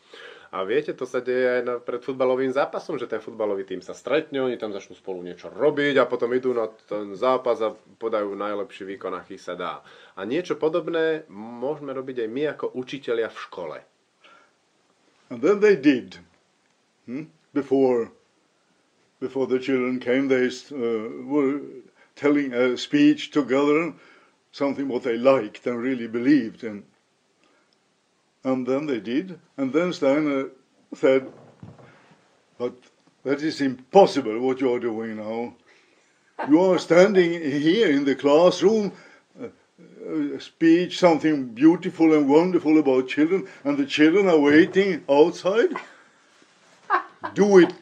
[0.54, 3.94] A viete, to sa deje aj na, pred futbalovým zápasom, že ten futbalový tým sa
[3.94, 8.38] stretne, oni tam začnú spolu niečo robiť a potom idú na ten zápas a podajú
[8.38, 9.86] najlepší výkon, aký sa dá.
[10.18, 13.78] A niečo podobné môžeme robiť aj my ako učitelia v škole.
[15.30, 16.22] And then they did.
[17.10, 17.34] Hmm?
[17.54, 18.14] Before,
[19.24, 21.62] before the children came, they uh, were
[22.14, 23.94] telling a speech together,
[24.52, 26.84] something what they liked and really believed in.
[28.44, 29.40] And then they did.
[29.56, 30.50] And then Steiner
[30.94, 31.32] said,
[32.58, 32.74] But
[33.24, 35.56] that is impossible what you are doing now.
[36.50, 38.92] You are standing here in the classroom
[40.36, 45.72] a speech, something beautiful and wonderful about children, and the children are waiting outside.
[47.34, 47.74] Do it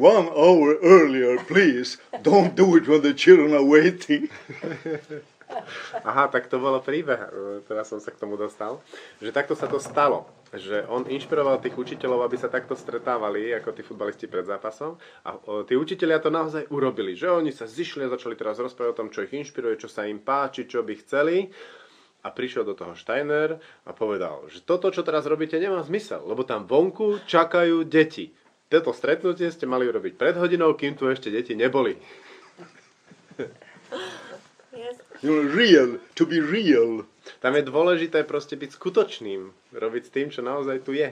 [0.00, 2.00] one hour earlier, please.
[2.24, 4.32] Don't do it when the children are waiting.
[6.06, 7.18] Aha, tak to bolo príbeh,
[7.66, 8.78] teraz som sa k tomu dostal,
[9.18, 13.74] že takto sa to stalo, že on inšpiroval tých učiteľov, aby sa takto stretávali, ako
[13.74, 14.94] tí futbalisti pred zápasom.
[15.26, 15.36] A
[15.66, 19.08] tí učiteľia to naozaj urobili, že oni sa zišli a začali teraz rozprávať o tom,
[19.10, 21.50] čo ich inšpiruje, čo sa im páči, čo by chceli.
[22.20, 23.56] A prišiel do toho Steiner
[23.88, 28.36] a povedal, že toto, čo teraz robíte, nemá zmysel, lebo tam vonku čakajú deti
[28.70, 31.98] toto stretnutie ste mali urobiť pred hodinou, kým tu ešte deti neboli.
[34.70, 34.96] Yes.
[35.26, 37.04] Real, to be real.
[37.42, 41.10] Tam je dôležité proste byť skutočným, robiť s tým, čo naozaj tu je.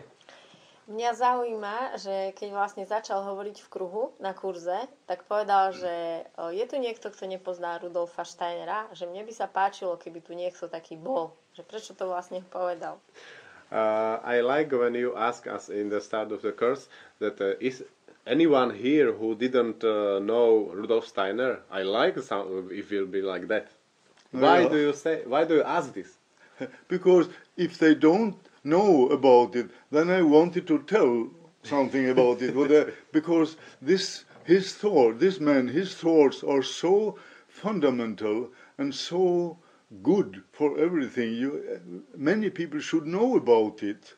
[0.88, 6.24] Mňa zaujíma, že keď vlastne začal hovoriť v kruhu na kurze, tak povedal, že
[6.56, 10.64] je tu niekto, kto nepozná Rudolfa Steinera, že mne by sa páčilo, keby tu niekto
[10.64, 11.36] taký bol.
[11.52, 12.96] Že prečo to vlastne povedal?
[13.70, 16.88] Uh, I like when you ask us in the start of the course
[17.18, 17.84] that uh, is
[18.26, 21.60] anyone here who didn't uh, know Rudolf Steiner?
[21.70, 23.68] I like sound if you'll be like that.
[24.32, 24.68] Why Yeah.
[24.68, 25.22] do you say?
[25.26, 26.16] Why do you ask this?
[26.88, 31.30] Because if they don't know about it, then I wanted to tell
[31.62, 32.56] something about it.
[32.56, 37.16] Uh, because this, his thought, this man, his thoughts are so
[37.48, 39.58] fundamental and so
[40.02, 41.32] good for everything.
[41.32, 41.78] You, uh,
[42.16, 44.14] many people should know about it.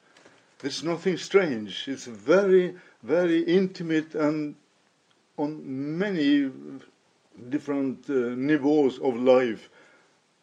[0.58, 1.88] There's nothing strange.
[1.88, 4.56] It's very, very intimate and
[5.38, 5.62] on
[5.98, 6.50] many
[7.48, 9.70] different uh, niveaus of life.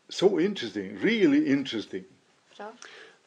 [0.10, 2.06] So interesting, really interesting.
[2.56, 2.74] Čo?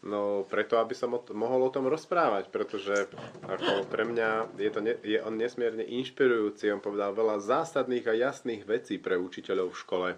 [0.00, 3.04] No preto, aby som o t- mohol o tom rozprávať, pretože
[3.44, 6.72] ako pre mňa je, to ne, je on nesmierne inšpirujúci.
[6.72, 10.08] On povedal veľa zásadných a jasných vecí pre učiteľov v škole.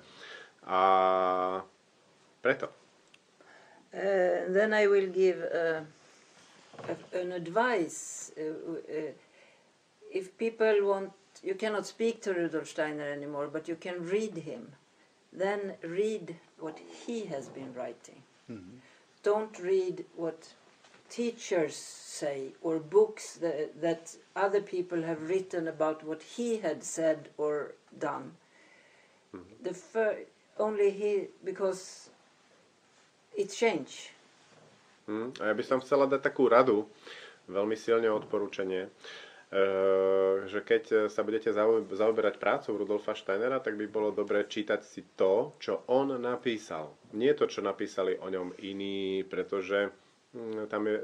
[0.66, 1.62] A
[2.42, 2.68] preto.
[3.94, 5.80] Uh, then I will give uh,
[6.88, 8.32] a, an advice.
[8.38, 9.12] Uh, uh,
[10.12, 14.72] if people want, you cannot speak to Rudolf Steiner anymore, but you can read him.
[15.32, 18.22] Then read what he has been writing.
[19.22, 20.52] Don't read what
[21.08, 27.28] teachers say or books that, that other people have written about what he had said
[27.38, 28.32] or done.
[29.62, 30.24] The fir-
[30.62, 32.06] only he because
[33.34, 34.14] it change.
[35.10, 35.34] Hm?
[35.42, 36.86] A ja by som chcela dať takú radu,
[37.50, 41.50] veľmi silne odporúčanie, eh, že keď sa budete
[41.90, 46.94] zaoberať prácou Rudolfa Steinera, tak by bolo dobré čítať si to, čo on napísal.
[47.18, 49.90] Nie to, čo napísali o ňom iní, pretože
[50.32, 50.96] hm, tam je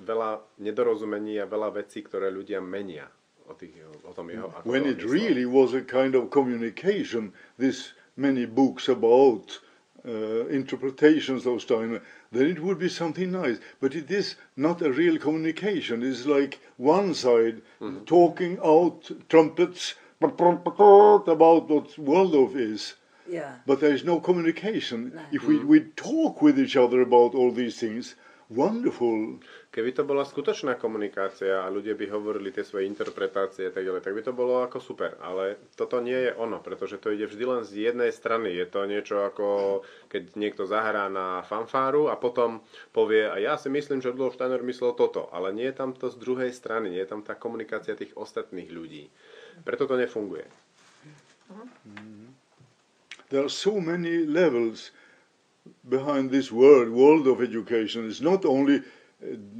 [0.00, 3.04] veľa nedorozumení a veľa vecí, ktoré ľudia menia
[3.44, 3.74] o, tých,
[4.06, 4.48] o tom jeho.
[4.48, 5.12] ako when to it myslel.
[5.12, 9.58] really was a kind of communication, this many books about
[10.06, 12.02] uh, interpretations of Steiner,
[12.32, 13.58] then it would be something nice.
[13.80, 16.02] But it is not a real communication.
[16.02, 17.62] It's like one side
[18.06, 22.94] talking out trumpets about what Waldorf is.
[23.28, 23.56] Yeah.
[23.66, 25.12] But there is no communication.
[25.14, 25.22] No.
[25.32, 28.14] If we, we talk with each other about all these things,
[28.48, 29.38] wonderful.
[29.70, 34.02] Keby to bola skutočná komunikácia a ľudia by hovorili tie svoje interpretácie a tak ďalej,
[34.02, 35.14] tak by to bolo ako super.
[35.22, 38.50] Ale toto nie je ono, pretože to ide vždy len z jednej strany.
[38.50, 39.46] Je to niečo ako
[40.10, 44.58] keď niekto zahrá na fanfáru a potom povie, a ja si myslím, že Rudolf Steiner
[44.58, 47.94] myslel toto, ale nie je tam to z druhej strany, nie je tam tá komunikácia
[47.94, 49.06] tých ostatných ľudí.
[49.62, 50.50] Preto to nefunguje.
[53.30, 54.90] There are so many levels
[55.86, 58.10] behind this word, world of education.
[58.10, 58.82] It's not only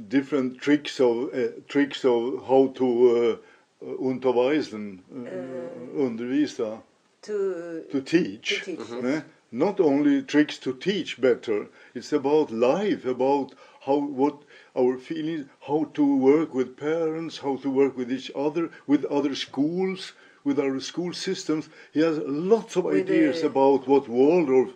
[0.07, 6.81] different tricks of uh, tricks of how to uh, uh, unterweisen, uh, undervisa,
[7.23, 8.63] To to teach.
[8.63, 9.21] to teach, eh?
[9.51, 11.67] Not only tricks to teach better.
[11.93, 13.53] It's about life, about
[13.85, 14.37] how what
[14.75, 19.35] our feelings, how to work with parents, how to work with each other, with other
[19.35, 21.69] schools, with our school systems.
[21.93, 24.71] He has lots of With ideas the- about what Waldorf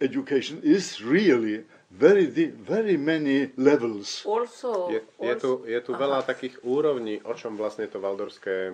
[0.00, 1.64] education is really.
[1.88, 4.20] Very, very many levels.
[4.26, 8.72] also, Je, je, tu, je tu veľa takých úrovní, o čom vlastne to valdorské e,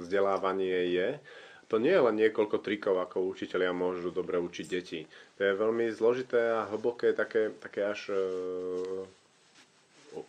[0.00, 1.20] vzdelávanie je.
[1.68, 5.04] To nie je len niekoľko trikov, ako učitelia môžu dobre učiť deti.
[5.36, 8.24] To je veľmi zložité a hlboké, také, také až e,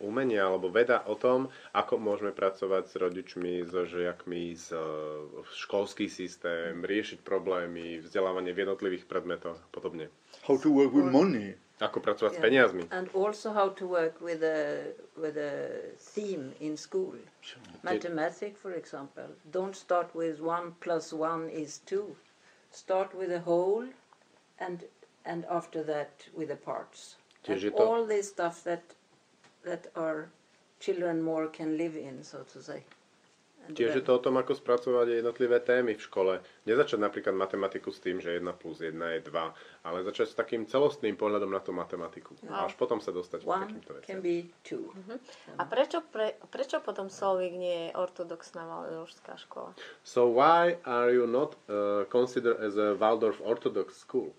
[0.00, 4.80] umenie alebo veda o tom, ako môžeme pracovať s rodičmi, so žiakmi, s e,
[5.54, 10.10] školský systém, riešiť problémy, vzdelávanie v jednotlivých predmetoch a podobne.
[10.46, 11.54] How to work with money.
[11.76, 12.46] Ako pracovať s Yeah.
[12.48, 12.82] peniazmi.
[12.88, 17.20] and also how to work with a with a theme in school.
[17.84, 22.16] Mathematics, for example, don't start with one plus one is two.
[22.72, 23.84] Start with a whole,
[24.56, 24.88] and
[25.28, 27.16] and after that with the parts.
[27.48, 28.82] And all this stuff that
[29.66, 30.30] that our
[30.80, 32.82] children more can live in, so to say.
[33.66, 36.38] And Tiež je to o tom, ako spracovať jednotlivé témy v škole.
[36.70, 39.26] Nezačať napríklad matematiku s tým, že 1 plus 1 je 2,
[39.82, 42.38] ale začať s takým celostným pohľadom na tú matematiku.
[42.46, 44.22] A až potom sa dostať k one takýmto can veciam.
[44.22, 44.86] be two.
[45.58, 49.74] A prečo, pre, prečo potom Solvik nie je ortodoxná valdorfská škola?
[50.06, 54.30] So why are you not uh, considered as a Waldorf Orthodox school?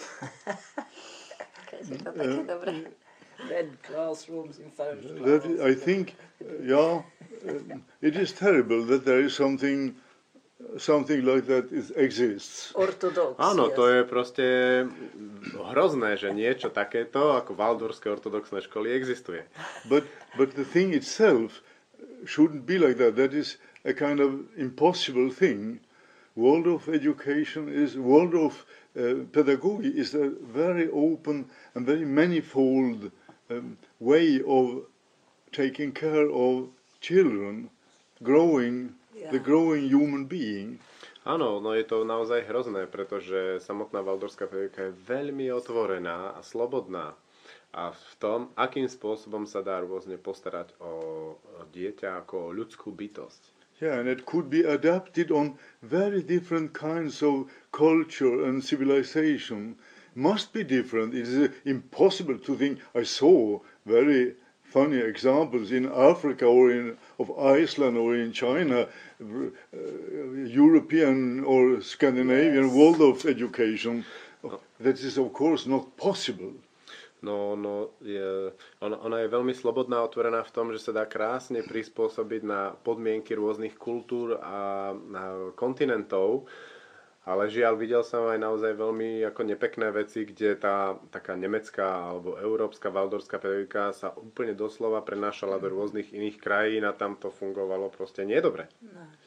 [1.68, 2.72] Keď je to také dobré.
[3.48, 5.60] red classrooms in first That class.
[5.60, 6.16] I think,
[6.62, 7.02] yeah,
[7.48, 9.94] uh, it is terrible that there is something,
[10.78, 12.72] something like that is, exists.
[12.74, 13.38] Orthodox.
[13.40, 13.76] Áno, yes.
[13.76, 14.46] to je proste
[15.56, 19.46] hrozné, že niečo takéto ako Valdorské ortodoxné školy existuje.
[19.88, 20.04] But
[20.36, 21.64] but the thing itself
[22.26, 23.16] shouldn't be like that.
[23.16, 25.80] That is a kind of impossible thing.
[26.36, 28.64] World of education is Waldorf
[28.96, 33.10] uh, pedagogy is a very open and very manifold
[33.50, 34.86] um, way of
[35.52, 36.70] taking care of
[37.00, 37.70] children,
[38.22, 39.44] growing the Yeah.
[39.44, 40.80] growing human being.
[41.28, 47.12] Áno, no je to naozaj hrozné, pretože samotná valdorská pedagogika je veľmi otvorená a slobodná.
[47.76, 50.92] A v tom, akým spôsobom sa dá rôzne postarať o
[51.60, 53.42] o dieťa ako o ľudskú bytosť.
[53.80, 59.76] Yeah, and it could be adapted on very different kinds of culture and civilization.
[60.14, 61.14] Must be different.
[61.14, 62.78] It is uh, impossible to think.
[62.94, 64.34] I saw very
[64.64, 68.86] funny examples in Africa or in of Iceland or in China,
[69.20, 69.50] uh,
[70.46, 73.00] European or Scandinavian Yes.
[73.00, 74.04] of education.
[74.80, 76.52] That is of course not possible.
[77.22, 78.48] No, no je,
[78.80, 83.36] ona, ona je veľmi slobodná otvorená v tom, že sa dá krásne prispôsobiť na podmienky
[83.36, 86.48] rôznych kultúr a na kontinentov.
[87.28, 92.40] Ale žiaľ, videl som aj naozaj veľmi ako nepekné veci, kde tá taká nemecká alebo
[92.40, 97.92] európska valdorská pedagogika sa úplne doslova prenášala do rôznych iných krajín a tam to fungovalo
[97.92, 98.72] proste nedobre.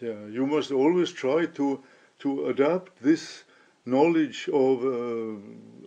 [0.02, 1.86] Yeah, you must always try to
[2.26, 3.46] to adapt this
[3.86, 5.38] knowledge of uh,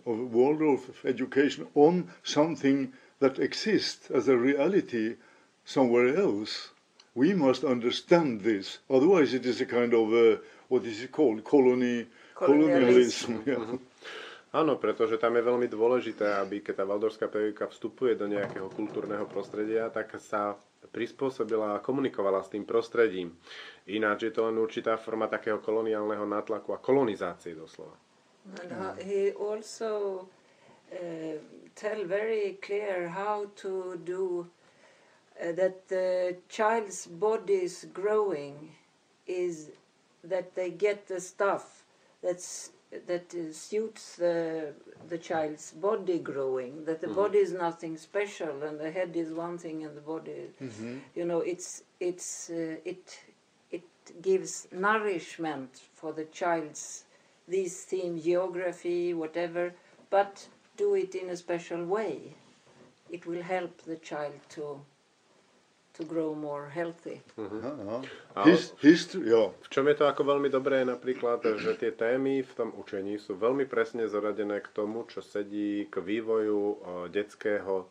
[0.07, 5.19] of Waldorf education on something that exists as a reality
[5.65, 6.71] somewhere else.
[7.15, 10.37] We must understand this, otherwise it is a kind of uh,
[10.69, 13.43] what is it called colony colonialism.
[13.43, 13.79] Colonialism.
[13.81, 13.97] yeah.
[14.55, 19.27] Áno, pretože tam je veľmi dôležité, aby keď tá valdorská pedagogika vstupuje do nejakého kultúrneho
[19.27, 20.55] prostredia, tak sa
[20.87, 23.35] prispôsobila a komunikovala s tým prostredím.
[23.91, 27.93] Ináč je to len určitá forma takého koloniálneho nátlaku a kolonizácie doslova.
[28.63, 30.23] And he also
[30.95, 31.35] uh,
[31.75, 34.47] tell very clear how to do
[35.35, 38.71] uh, that the child's body's growing
[39.27, 39.75] is
[40.29, 41.83] that they get the stuff
[42.23, 42.71] that's
[43.05, 44.73] that uh, suits the
[45.09, 49.57] the child's body growing that the body is nothing special and the head is one
[49.57, 50.43] thing and the body
[51.15, 53.19] you know it's it's uh, it
[53.71, 53.83] it
[54.21, 57.03] gives nourishment for the child's
[57.47, 59.73] these themes geography whatever
[60.09, 60.47] but
[60.77, 62.35] do it in a special way.
[63.09, 64.79] It will help the child to
[65.97, 68.01] to grow more healthy Uh-huh.
[68.45, 69.49] His, history, yeah.
[69.49, 73.17] v čom je to ako veľmi dobré je napríklad, že tie témy v tom učení
[73.17, 76.75] sú veľmi presne zoradené k tomu, čo sedí k vývoju e,
[77.09, 77.85] detského e,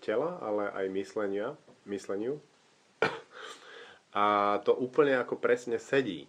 [0.00, 1.48] tela, ale aj myslenia,
[1.84, 2.40] mysleniu.
[4.10, 4.24] A
[4.64, 6.24] to úplne ako presne sedí.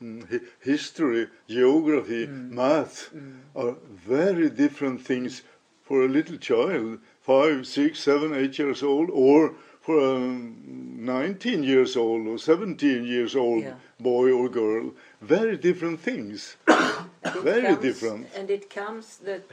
[0.00, 3.14] Mm, hi- history, geography, math
[3.54, 5.46] are very different things
[5.86, 6.98] for a little child,
[7.30, 13.32] five, six, seven, eight years old, or for a 19 years old or 17 years
[13.38, 13.78] old Yeah.
[14.02, 14.90] boy or girl.
[15.22, 16.56] Very different things.
[17.50, 18.22] Very comes- different.
[18.34, 19.46] and it comes that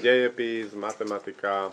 [0.00, 1.72] Dejepis, matematika,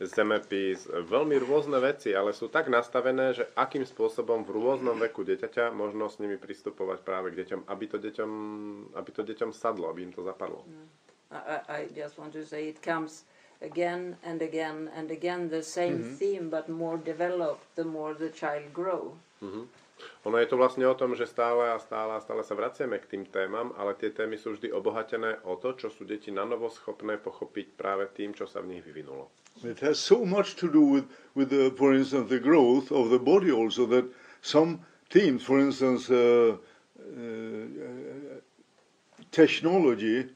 [0.00, 5.70] zemepis, veľmi rôzne veci, ale sú tak nastavené, že akým spôsobom v rôznom veku dieťaťa
[5.70, 8.30] možno s nimi pristupovať práve k deťom, aby to deťom,
[8.96, 10.64] aby to deťom sadlo, aby im to zapadlo.
[11.30, 13.26] I- I just want to say it comes
[13.64, 18.68] again and again and again the same theme but more developed the more the child
[18.72, 19.16] grow.
[20.24, 23.08] Ono je to vlastne o tom, že stále a stále a stále sa vraciame k
[23.08, 26.68] tým témam, ale tie témy sú vždy obohatené o to, čo sú deti na novo
[26.72, 29.28] schopné pochopiť práve tým, čo sa v nich vyvinulo.
[29.62, 31.06] It has so much to do with,
[31.38, 34.08] with the, for instance, the growth of the body also that
[34.42, 34.80] some
[35.12, 36.56] teams, for instance, uh,
[36.98, 37.64] uh,
[39.30, 40.26] technology,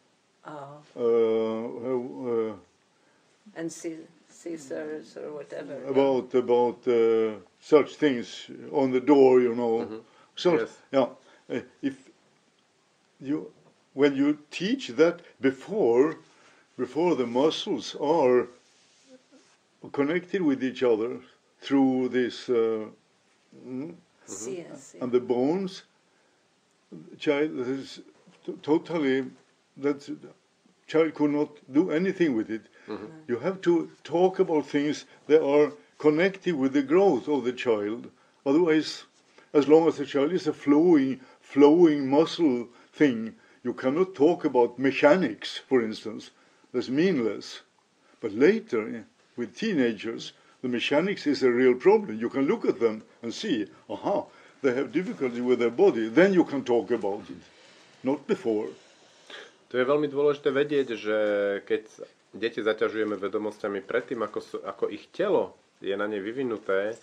[0.45, 2.53] uh, uh, uh,
[3.59, 9.77] and sci- scissors or whatever about about uh, such things on the door, you know.
[10.37, 10.71] So Yes.
[10.93, 11.09] yeah,
[11.57, 11.97] uh, if
[13.21, 13.51] you
[13.95, 16.17] when you teach that before
[16.77, 18.47] before the muscles are
[19.93, 21.21] connected with each other
[21.61, 22.87] through this uh,
[23.67, 23.95] mm,
[24.27, 24.99] See, see.
[25.01, 25.85] and the bones,
[27.19, 28.01] child is
[28.45, 29.25] t- totally
[29.77, 30.09] that
[30.87, 32.63] child could not do anything with it.
[32.89, 33.29] Mm-hmm.
[33.29, 38.11] You have to talk about things that are connected with the growth of the child.
[38.47, 39.05] Otherwise,
[39.53, 44.79] as long as the child is a flowing, flowing muscle thing, you cannot talk about
[44.79, 46.31] mechanics, for instance.
[46.73, 47.61] That's meaningless.
[48.21, 49.05] But later,
[49.37, 50.33] with teenagers,
[50.63, 52.19] the mechanics is a real problem.
[52.19, 54.25] You can look at them and see, aha,
[54.63, 56.09] they have difficulty with their body.
[56.09, 57.43] Then you can talk about it,
[58.03, 58.69] not before.
[59.69, 61.17] To je veľmi dôležité vedieť, že
[61.69, 61.83] keď
[62.35, 66.99] deti zaťažujeme vedomosťami predtým, ako, sú, ako ich telo je na ne vyvinuté,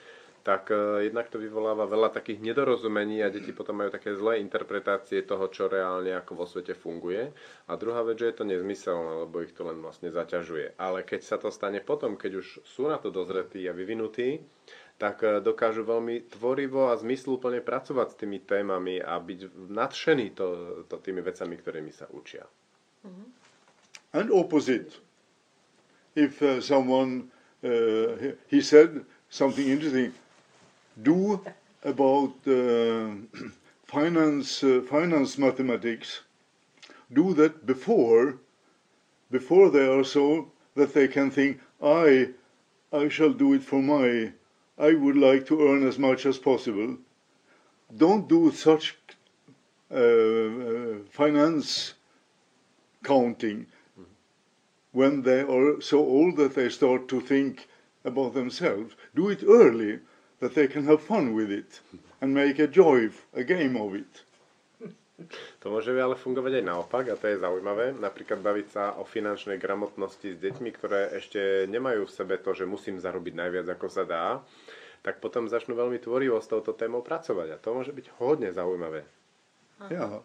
[0.46, 5.26] tak uh, jednak to vyvoláva veľa takých nedorozumení a deti potom majú také zlé interpretácie
[5.26, 7.34] toho, čo reálne ako vo svete funguje.
[7.66, 10.78] A druhá vec, že je to nezmyselné, lebo ich to len vlastne zaťažuje.
[10.78, 14.38] Ale keď sa to stane potom, keď už sú na to dozretí a vyvinutí,
[15.02, 20.46] tak uh, dokážu veľmi tvorivo a zmysluplne pracovať s tými témami a byť nadšení to,
[20.86, 22.46] to tými vecami, ktorými sa učia.
[23.02, 23.28] Mm-hmm.
[24.14, 25.05] And opposite.
[26.16, 27.30] If uh, someone,
[27.64, 30.14] uh, he said something interesting,
[31.02, 31.42] do
[31.84, 33.10] about uh,
[33.86, 36.22] finance, uh, finance mathematics,
[37.12, 38.38] do that before,
[39.30, 42.30] before they are so that they can think, I,
[42.94, 44.32] I shall do it for my,
[44.78, 46.98] I would like to earn as much as possible.
[47.96, 48.98] Don't do such
[49.92, 51.94] uh, finance
[53.04, 53.68] counting
[54.96, 57.68] when they are so old that they start to think
[58.06, 58.96] about themselves.
[59.14, 60.00] Do it early
[60.40, 61.82] that they can have fun with it
[62.22, 64.14] and make a joy, a game of it.
[65.64, 67.96] To môže ale fungovať aj naopak a to je zaujímavé.
[67.96, 72.68] Napríklad baviť sa o finančnej gramotnosti s deťmi, ktoré ešte nemajú v sebe to, že
[72.68, 74.44] musím zarobiť najviac ako sa dá,
[75.08, 79.08] tak potom začnú veľmi tvorivo s touto témou pracovať a to môže byť hodne zaujímavé.
[79.88, 80.20] Yeah.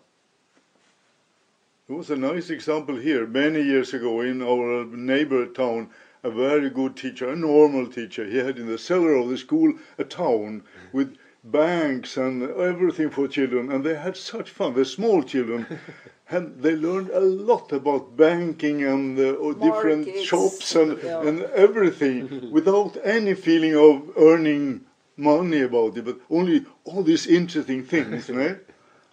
[1.90, 5.90] There was a nice example here many years ago in our neighbor town
[6.22, 8.24] a very good teacher, a normal teacher.
[8.24, 10.62] He had in the cellar of the school a town
[10.92, 14.74] with banks and everything for children, and they had such fun.
[14.74, 15.66] The small children,
[16.30, 21.22] and they learned a lot about banking and uh, different shops and, yeah.
[21.22, 24.82] and everything without any feeling of earning
[25.16, 28.30] money about it, but only all these interesting things.
[28.42, 28.60] right?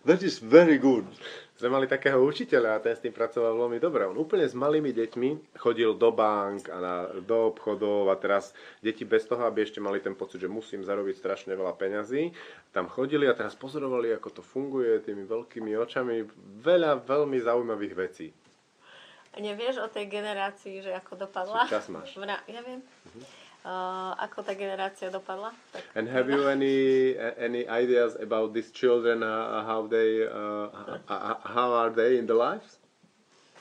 [0.06, 1.08] That is very good.
[1.58, 4.06] Sme mali takého učiteľa a ten s tým pracoval veľmi dobre.
[4.06, 9.02] On úplne s malými deťmi chodil do bank a na, do obchodov a teraz deti
[9.02, 12.30] bez toho, aby ešte mali ten pocit, že musím zarobiť strašne veľa peňazí,
[12.70, 16.30] tam chodili a teraz pozorovali, ako to funguje tými veľkými očami.
[16.62, 18.30] Veľa veľmi zaujímavých vecí.
[19.38, 21.70] Nevieš o tej generácii, že ako dopadla?
[21.70, 22.18] Čas máš.
[22.50, 22.82] Ja viem.
[22.82, 23.47] Uh-huh.
[23.66, 25.52] Uh, ako tá generácia dopadla?
[25.74, 29.24] Tak And have you any any ideas about these children?
[29.24, 30.72] Uh, how they uh,
[31.44, 32.78] how are they in the lives?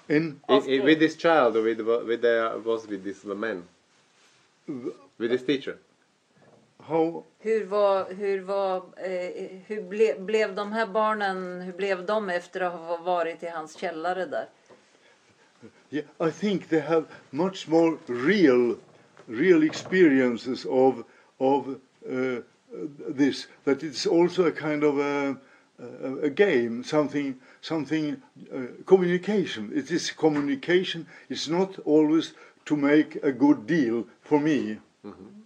[0.08, 3.66] In, in, in with this child, with with the was with this man,
[5.18, 5.78] with this teacher.
[6.86, 7.24] How?
[7.40, 12.60] Hur var, hur var, eh, hur ble, blev de här barnen, hur blev de efter
[12.60, 14.48] att ha varit i hans källare där?
[15.90, 18.76] Yeah, I think they have much more real
[19.26, 21.04] real experiences of
[21.40, 22.40] of uh,
[23.08, 23.46] this.
[23.64, 25.36] That it's also a kind of a,
[26.22, 28.22] a, game, something something
[28.52, 29.72] uh, communication.
[29.74, 31.06] It is communication.
[31.28, 32.34] It's not always
[32.66, 34.78] to make a good deal for me.
[35.04, 35.45] Mm-hmm.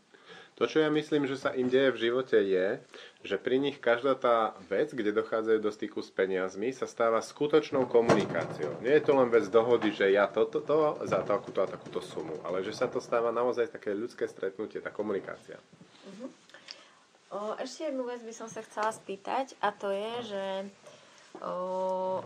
[0.61, 2.85] To, čo ja myslím, že sa im deje v živote je,
[3.25, 7.89] že pri nich každá tá vec, kde dochádzajú do styku s peniazmi, sa stáva skutočnou
[7.89, 8.77] komunikáciou.
[8.85, 12.37] Nie je to len vec dohody, že ja toto to, za takúto a takúto sumu,
[12.45, 15.57] ale že sa to stáva naozaj také ľudské stretnutie, tá komunikácia.
[15.57, 16.29] Uh-huh.
[17.33, 20.45] O, ešte jednu vec by som sa chcela spýtať a to je, že
[21.41, 22.21] o,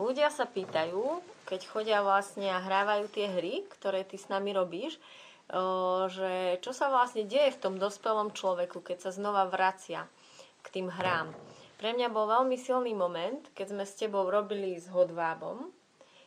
[0.00, 4.96] ľudia sa pýtajú, keď chodia vlastne a hrávajú tie hry, ktoré ty s nami robíš,
[6.10, 10.06] že čo sa vlastne deje v tom dospelom človeku, keď sa znova vracia
[10.62, 11.34] k tým hrám.
[11.80, 15.72] Pre mňa bol veľmi silný moment, keď sme s tebou robili s hodvábom,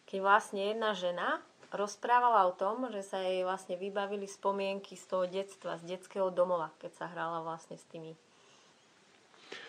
[0.10, 1.40] keď vlastne jedna žena
[1.74, 6.70] rozprávala o tom, že sa jej vlastne vybavili spomienky z toho detstva, z detského domova,
[6.82, 8.14] keď sa hrala vlastne s tými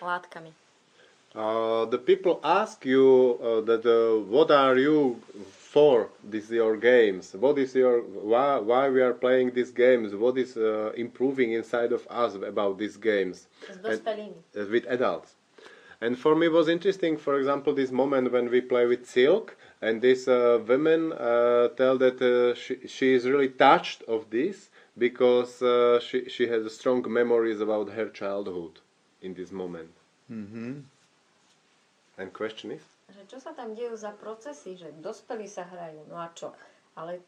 [0.01, 0.53] látkami.
[1.35, 5.19] Uh, the people ask you uh, that uh, what are you
[5.75, 7.35] for this your games.
[7.45, 7.97] What is your
[8.33, 10.15] why, why we are playing these games?
[10.15, 13.49] What is uh, improving inside of us about these games?
[13.89, 14.01] And,
[14.57, 15.31] uh, with adults.
[16.01, 19.57] And for me it was interesting for example this moment when we play with silk
[19.87, 24.57] and these uh, women uh, tell that uh, she, she is really touched of this
[24.97, 28.75] because uh, she, she has strong memories about her childhood
[29.27, 29.93] in this moment.
[30.31, 30.73] Mm-hmm.
[32.19, 36.19] and question is že čo sa tam dejú za procesy, že dospelí sa hrajú, no
[36.19, 36.51] a čo?
[36.99, 37.23] Ale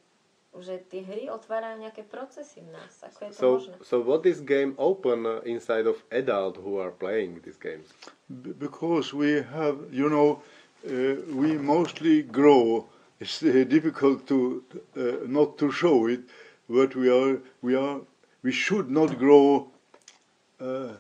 [0.57, 3.05] že tie hry otvárajú nejaké procesy v nás.
[3.05, 3.75] Ako je to so, možné?
[3.85, 7.93] So what is game open inside of adult who are playing these games?
[8.27, 10.41] B because we have, you know,
[10.89, 12.89] uh, we mostly grow
[13.21, 14.63] it's uh, difficult to
[14.97, 16.21] uh, not to show it,
[16.69, 18.01] but we are we are
[18.43, 19.69] we should not grow
[20.61, 20.93] uh,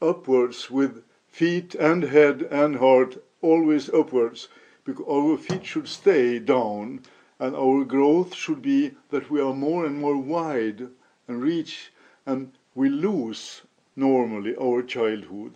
[0.00, 4.48] upwards with feet and head and heart always upwards,
[4.84, 7.00] because our feet should stay down,
[7.38, 10.88] and our growth should be that we are more and more wide
[11.28, 11.92] and reach,
[12.26, 13.62] and we lose
[13.96, 15.54] normally our childhood.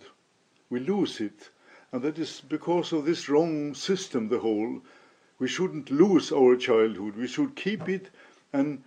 [0.69, 1.49] We lose it,
[1.91, 4.29] and that is because of this wrong system.
[4.29, 4.81] The whole
[5.39, 7.15] we shouldn't lose our childhood.
[7.15, 8.09] We should keep it,
[8.53, 8.83] and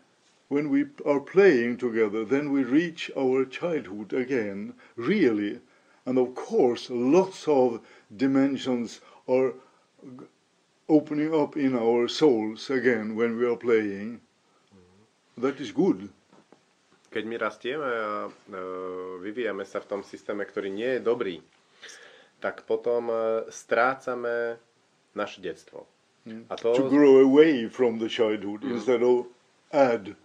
[0.48, 5.60] when we are playing together, then we reach our childhood again, really.
[6.06, 7.82] And of course, lots of
[8.14, 9.54] dimensions are
[10.88, 14.20] opening up in our souls again when we are playing.
[15.36, 16.08] That is good.
[17.10, 18.60] Keď my rastieme a e,
[19.24, 21.36] vyvíjame sa v tom systéme, ktorý nie je dobrý,
[22.40, 23.16] tak potom e,
[23.48, 24.60] strácame
[25.16, 25.88] naše detstvo.
[26.50, 29.30] A To to grow away from the childhood instead of
[29.70, 30.18] add.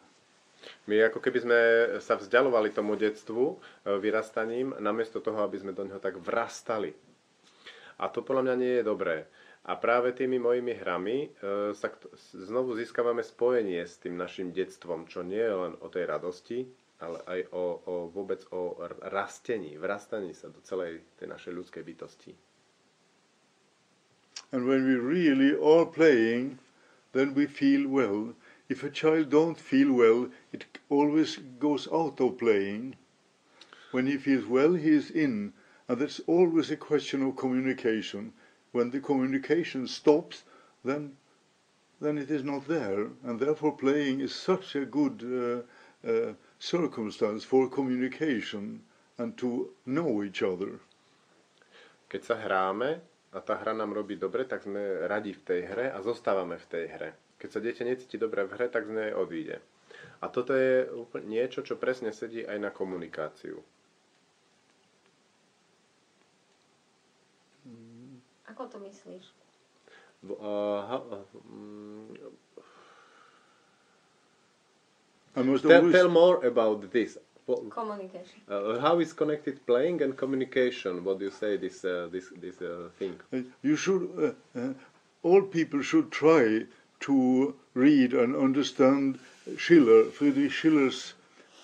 [0.85, 1.59] My ako keby sme
[2.01, 3.55] sa vzdialovali tomu detstvu e,
[3.97, 6.93] vyrastaním, namiesto toho, aby sme do neho tak vrastali.
[8.01, 9.17] A to podľa mňa nie je dobré.
[9.61, 11.93] A práve tými mojimi hrami e, sa
[12.33, 16.65] znovu získavame spojenie s tým našim detstvom, čo nie je len o tej radosti,
[17.01, 18.77] ale aj o, o vôbec o
[19.09, 22.33] rastení, vrastaní sa do celej tej našej ľudskej bytosti.
[24.53, 26.59] And when we really are playing,
[27.13, 28.33] then we feel well.
[28.71, 32.95] If a child don't feel well, it always goes out of playing.
[33.91, 35.51] When he feels well, he is in.
[35.89, 38.31] And that's always a question of communication.
[38.71, 40.43] When the communication stops,
[40.85, 41.17] then
[41.99, 43.11] then it is not there.
[43.27, 48.83] And therefore playing is such a good uh, uh, circumstance for communication
[49.17, 50.79] and to know each other.
[52.07, 53.03] Keď sa hráme
[53.35, 56.69] a tá hra nám robí dobre, tak sme radi v tej hre a zostávame v
[56.71, 57.11] tej hre.
[57.41, 59.57] Keď sa dieťa necíti dobre v hre, tak z nej odíde.
[60.21, 63.57] A toto je úplne niečo, čo presne sedí aj na komunikáciu.
[68.45, 69.25] Ako to myslíš?
[70.21, 72.13] V- Uh, ha, uh, mm,
[75.65, 77.17] tell, tell more about this.
[77.73, 78.37] Communication.
[78.47, 81.03] Uh, how is connected playing and communication?
[81.03, 83.17] What do you say this uh, this this uh, thing?
[83.65, 84.73] You should, uh, uh,
[85.25, 86.69] all people should try
[87.01, 89.19] to read and understand
[89.57, 91.13] Schiller, Friedrich Schiller's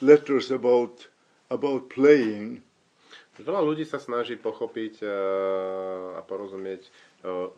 [0.01, 1.07] letters about
[1.49, 2.61] about playing.
[3.37, 6.89] Veľa ľudí sa snaží pochopiť uh, a porozumieť
[7.21, 7.53] uh,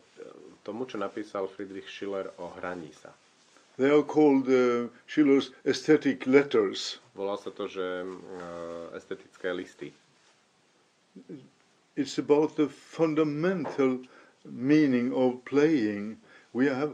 [0.60, 3.08] tomu, čo napísal Friedrich Schiller o hraní sa.
[3.80, 7.00] They are called uh, Schiller's aesthetic letters.
[7.16, 9.88] Volá sa to, že uh, estetické listy.
[11.96, 14.04] It's about the fundamental
[14.44, 16.20] meaning of playing.
[16.52, 16.92] We have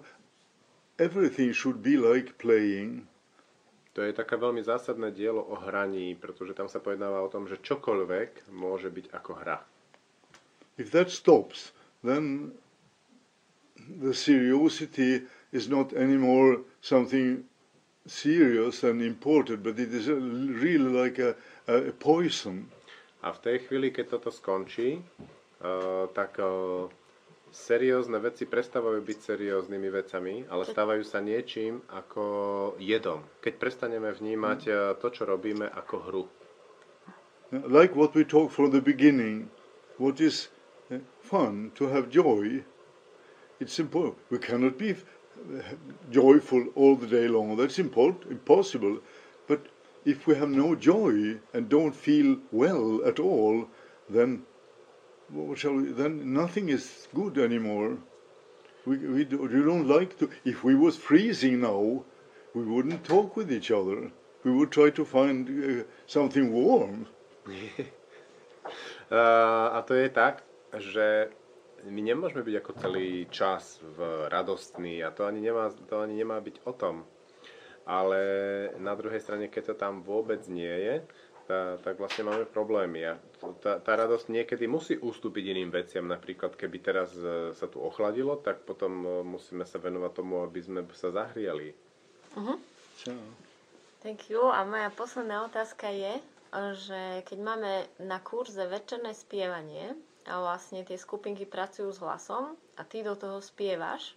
[0.98, 3.06] everything should be like playing.
[3.97, 7.56] To je také veľmi zásadné dielo o hraní, pretože tam sa pojednáva o tom, že
[7.64, 9.64] čokoľvek môže byť ako hra.
[10.77, 11.73] If that stops,
[12.05, 12.52] then
[13.89, 17.48] the seriosity is not anymore something
[18.05, 21.32] serious and important, but it is really like a,
[21.64, 22.68] a poison.
[23.24, 26.86] A v tej chvíli, keď toto skončí, uh, tak uh,
[27.56, 32.24] seriózne veci prestávajú byť serióznymi vecami, ale stávajú sa niečím ako
[32.76, 33.24] jedom.
[33.40, 36.22] Keď prestaneme vnímať uh, to, čo robíme, ako hru.
[37.64, 39.48] Like what we talked from the beginning,
[39.96, 40.52] what is
[40.92, 42.60] uh, fun to have joy,
[43.56, 44.20] it's important.
[44.28, 45.00] We cannot be uh,
[46.12, 47.56] joyful all the day long.
[47.56, 49.00] That's import- impossible.
[49.48, 49.72] But
[50.04, 53.66] if we have no joy and don't feel well at all,
[54.12, 54.44] then
[55.31, 57.98] what shall we, then nothing is good anymore.
[58.85, 60.31] We, we, do, we don't like to.
[60.44, 62.05] If we was freezing now,
[62.55, 64.11] we wouldn't talk with each other.
[64.44, 67.07] We would try to find uh, something warm.
[69.11, 69.15] Uh,
[69.77, 70.43] a to je tak,
[70.78, 71.28] že
[71.86, 76.39] my nemôžeme byť ako celý čas v radostný a to ani nemá, to ani nemá
[76.43, 77.07] byť o tom.
[77.86, 78.19] Ale
[78.82, 80.94] na druhej strane, keď to tam vôbec nie je,
[81.81, 83.06] tak vlastne máme problémy.
[83.06, 83.12] A
[83.62, 86.06] tá, tá radosť niekedy musí ustúpiť iným veciam.
[86.06, 90.59] Napríklad, keby teraz e, sa tu ochladilo, tak potom e, musíme sa venovať tomu, aby
[90.59, 91.70] sme sa zahriali.
[94.02, 94.43] Thank you.
[94.51, 96.14] A moja posledná otázka je,
[96.74, 99.94] že keď máme na kurze večerné spievanie
[100.27, 104.14] a vlastne tie skupinky pracujú s hlasom a ty do toho spievaš,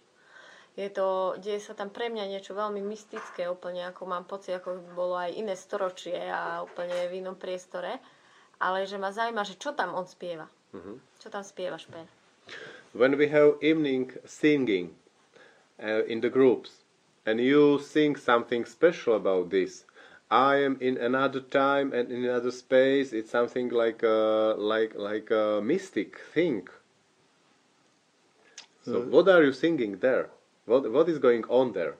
[0.80, 4.80] je to, deje sa tam pre mňa niečo veľmi mystické, úplne ako mám pocit, ako
[4.80, 8.00] by bolo aj iné storočie a úplne v inom priestore,
[8.56, 10.48] ale že ma zaujíma, že čo tam on spieva.
[11.20, 12.06] Čo tam spievaš, Per?
[12.96, 14.96] When we have evening singing
[15.78, 16.82] uh, in the groups
[17.26, 19.84] and you think something special about this
[20.30, 25.30] I am in another time and in another space it's something like a, like like
[25.30, 26.66] a mystic thing
[28.82, 30.30] so what are you singing there
[30.66, 31.94] what what is going on there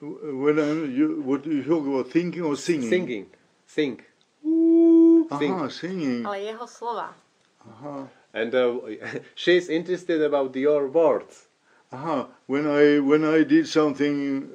[0.00, 2.12] When I'm, you, what do you talk about?
[2.12, 2.90] Thinking or singing?
[2.90, 3.26] singing
[3.66, 4.00] sing
[5.30, 6.22] Aha, singing.
[6.26, 7.08] Ale jeho slova.
[7.66, 8.06] Aha.
[8.36, 8.78] and uh,
[9.34, 11.48] she's interested about your words
[11.92, 12.28] Aha.
[12.46, 14.48] When I when I did something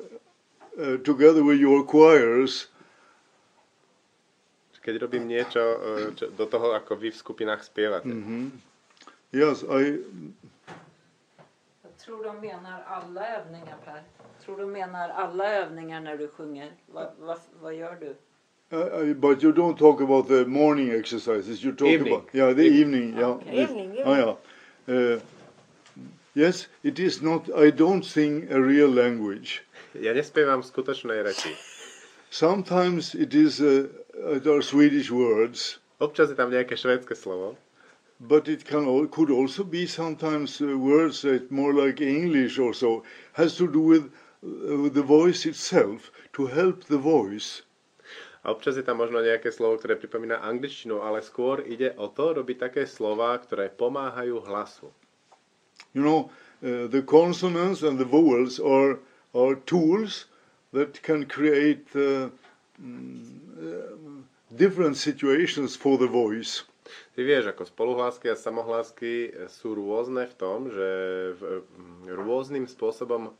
[0.77, 2.67] uh, together with your choirs,
[4.81, 8.09] keď robím niečo uh, čo, do toho, ako vy v skupinách spievate.
[9.31, 10.01] yes, I
[10.40, 10.40] Jag
[12.05, 14.03] tror de menar alla övningar Per.
[14.45, 16.71] Tror de menar alla övningar när du sjunger.
[16.85, 18.15] Vad, vad, vad gör du?
[18.73, 21.63] Uh, I, but you don't talk about the morning exercises.
[21.63, 22.13] You talk Evening.
[22.13, 23.17] about yeah the evening.
[23.17, 23.29] Yeah.
[23.29, 23.63] Okay.
[23.63, 24.35] Evening, Oh yeah.
[24.87, 25.19] Uh,
[26.33, 27.49] yes, it is not.
[27.49, 29.63] I don't sing a real language.
[29.93, 31.51] Ja nespievam v skutočnej reči.
[32.31, 37.53] Sometimes it is uh, uh, there are Swedish words, Občas je tam nejaké švédske slovo,
[38.27, 43.03] but it can could also be sometimes uh, words that more like English or so
[43.33, 47.63] has to do with, uh, with the voice itself to help the voice.
[48.43, 52.33] a občas je tam možno nejaké slovo, ktoré pripomína angličtinu, ale skôr ide o to
[52.33, 54.89] robiť také slova, ktoré pomáhajú hlasu.
[55.93, 56.19] You know,
[56.65, 58.97] uh, the consonants and the vowels are
[59.33, 60.25] are tools
[60.73, 62.33] that can create uh,
[62.81, 63.29] mm,
[63.61, 64.25] uh,
[64.57, 66.65] different situations for the voice.
[67.11, 70.89] Ty vieš, ako spoluhlásky a samohlásky sú rôzne v tom, že
[71.35, 71.59] v,
[72.07, 73.35] rôznym spôsobom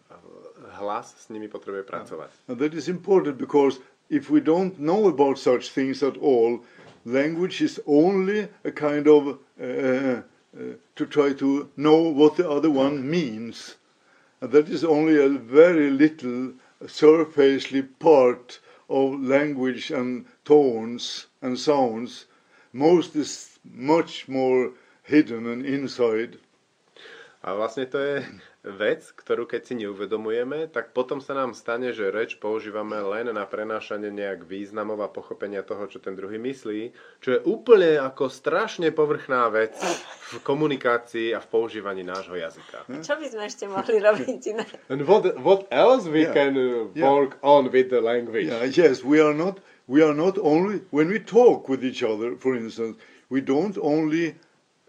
[0.76, 2.35] hlas s nimi potrebuje pracovať.
[2.52, 3.80] And that is important because
[4.11, 6.60] if we don't know about such things at all,
[7.07, 12.69] language is only a kind of uh, uh, to try to know what the other
[12.69, 13.80] one means.
[14.41, 22.26] And that is only a very little surfacely part of language and tones and sounds.
[22.73, 24.71] Most is much more
[25.03, 26.38] hidden and inside.
[27.41, 28.21] A vlastne to je
[28.61, 33.49] vec, ktorú keď si neuvedomujeme, tak potom sa nám stane, že reč používame len na
[33.49, 38.93] prenášanie nejak významov a pochopenia toho, čo ten druhý myslí, čo je úplne ako strašne
[38.93, 39.73] povrchná vec
[40.29, 42.85] v komunikácii a v používaní nášho jazyka.
[43.01, 44.65] Čo by sme ešte mohli robiť iné?
[44.93, 46.38] And what, what else we Yeah.
[46.38, 47.09] can uh, Yeah.
[47.09, 48.45] work on with the language?
[48.53, 49.57] Yeah, yes, we are not.
[49.89, 52.38] We are not only when we talk with each other.
[52.38, 53.01] For instance,
[53.31, 54.35] we don't only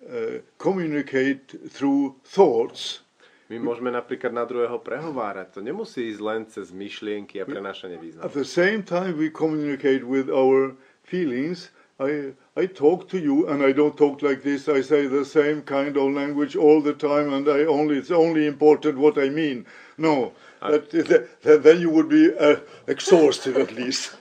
[0.02, 3.06] uh, communicate through thoughts.
[3.46, 5.54] My môžeme napríklad na druhého prehovárať.
[5.54, 10.26] To nemusí ísť len cez myšlienky a prenášanie At the same time, we communicate with
[10.32, 10.74] our
[11.04, 11.70] feelings.
[12.00, 14.66] I I talk to you, and I don't talk like this.
[14.72, 18.48] I say the same kind of language all the time, and I only it's only
[18.48, 19.68] important what I mean.
[20.00, 20.32] No,
[20.64, 22.56] that, that, that- then you would be uh,
[22.88, 24.16] exhausted at least.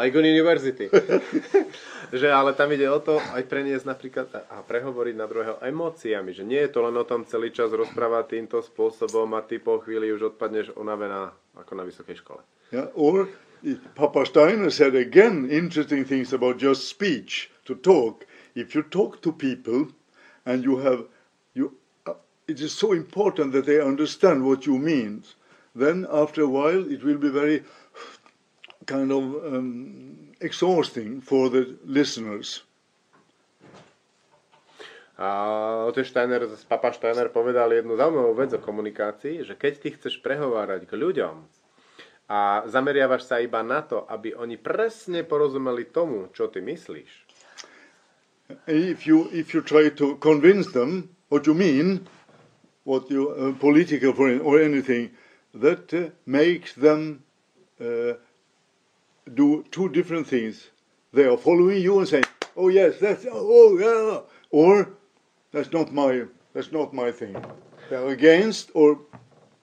[0.00, 0.88] Like on university.
[2.10, 6.42] že ale tam ide o to aj preniesť napríklad a- prehovoriť na druhého emóciami, že
[6.42, 10.10] nie je to len o tom celý čas rozprávať týmto spôsobom a ty po chvíli
[10.10, 12.42] už odpadneš unavená ako na vysokej škole.
[12.70, 13.26] Yeah, or
[13.94, 18.26] Papa Steiner said again interesting things about just speech to talk.
[18.54, 19.92] If you talk to people
[20.46, 21.06] and you have
[21.54, 21.76] you,
[22.06, 22.14] uh,
[22.48, 25.24] it is so important that they understand what you mean.
[25.74, 27.62] Then after a while, it will be very
[28.86, 32.64] kind of um, exhausting for the listeners.
[35.20, 40.24] A Otec Steiner, papa Steiner povedal jednu zaujímavú vec o komunikácii, že keď ty chceš
[40.24, 41.44] prehovárať k ľuďom
[42.32, 47.28] a zameriavaš sa iba na to, aby oni presne porozumeli tomu, čo ty myslíš,
[48.66, 52.08] If you if you try to convince them what you mean,
[52.82, 54.10] what you uh, political
[54.42, 55.14] or anything,
[55.54, 57.22] that uh, makes them
[57.78, 58.18] uh,
[59.34, 60.70] do two different things.
[61.12, 62.24] They are following you and saying,
[62.56, 64.20] "Oh yes, that's oh yeah,"
[64.50, 64.90] or
[65.52, 67.36] "That's not my that's not my thing."
[67.88, 69.00] They are against, or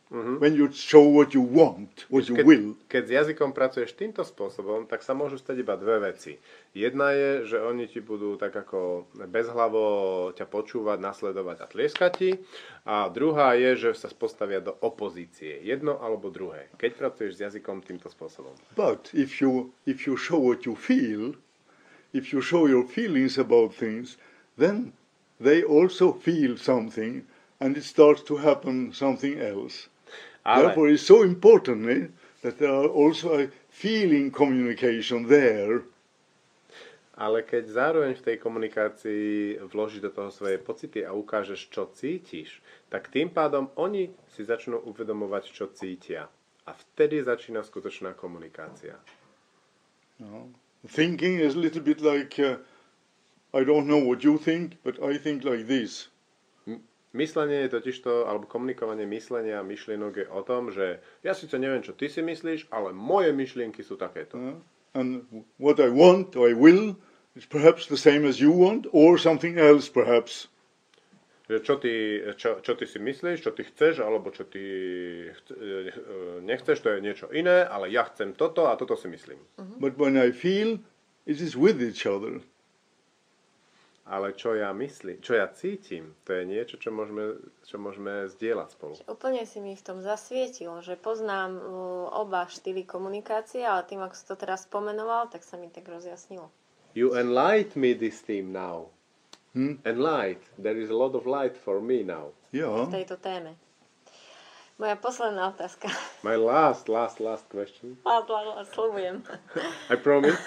[0.10, 2.80] when you show what you want, what you keď, will.
[2.88, 6.40] keď s jazykom pracuješ týmto spôsobom, tak sa môžu stať iba dve veci.
[6.72, 9.84] Jedna je, že oni ti budú tak ako bezhlavo
[10.32, 12.32] ťa počúvať, nasledovať a tlieskať ti.
[12.88, 15.60] A druhá je, že sa postavia do opozície.
[15.60, 16.72] Jedno alebo druhé.
[16.80, 18.56] Keď pracuješ s jazykom týmto spôsobom.
[18.80, 21.36] But if you if you show what you feel,
[22.16, 24.16] if you show your feelings about things,
[24.56, 24.96] then
[25.44, 27.28] they also feel something,
[27.60, 29.92] and it starts to happen something else.
[30.48, 32.08] Ale, Therefore, it's so important eh,
[32.42, 35.84] that there are also a feeling communication there.
[37.18, 42.62] Ale keď zároveň v tej komunikácii vložíš do toho svoje pocity a ukážeš, čo cítiš,
[42.88, 46.30] tak tým pádom oni si začnú uvedomovať, čo cítia.
[46.64, 48.96] A vtedy začína skutočná komunikácia.
[50.22, 50.48] No.
[50.88, 52.62] Thinking is a little bit like uh,
[53.52, 56.08] I don't know what you think, but I think like this.
[57.18, 61.82] Myslenie je totižto, alebo komunikovanie myslenia a myšlienok je o tom, že ja síce neviem,
[61.82, 64.38] čo ty si myslíš, ale moje myšlienky sú takéto.
[64.38, 64.62] Uh,
[64.94, 65.26] and
[65.58, 66.94] what I want or I will
[67.34, 70.54] is perhaps the same as you want, or something else perhaps.
[71.48, 71.96] Že čo ty,
[72.36, 74.62] čo, čo ty si myslíš, čo ty chceš, alebo čo ty
[75.32, 75.54] chce,
[76.44, 79.40] nechceš, to je niečo iné, ale ja chcem toto a toto si myslím.
[79.56, 79.80] Uh-huh.
[79.80, 80.84] But when I feel,
[81.24, 82.44] it is with each other.
[84.08, 88.70] Ale čo ja myslím, čo ja cítim, to je niečo, čo môžeme, čo môžeme zdieľať
[88.72, 88.96] spolu.
[89.04, 91.60] Úplne si mi v tom zasvietil, že poznám
[92.16, 96.48] oba štýly komunikácie, ale tým, ako si to teraz spomenoval, tak sa mi tak rozjasnilo.
[96.96, 98.96] You enlight me this theme now.
[99.52, 99.84] Hmm?
[99.84, 100.40] Enlight.
[100.56, 102.32] There is a lot of light for me now.
[102.56, 102.88] Yeah.
[102.88, 103.60] V tejto téme.
[104.80, 105.90] Moja posledná otázka.
[106.24, 107.98] My last, last, last question.
[108.06, 109.26] Last, last, last, slubujem.
[109.92, 110.38] I promise.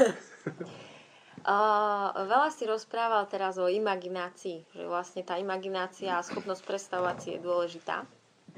[1.41, 7.29] Uh, veľa si rozprával teraz o imaginácii, že vlastne tá imaginácia a schopnosť predstavovať si
[7.37, 8.05] je dôležitá.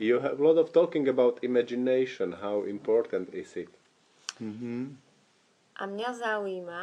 [0.00, 3.70] You have a lot of talking about imagination, how important is it?
[4.42, 4.98] Mm-hmm.
[5.78, 6.82] A mňa zaujíma,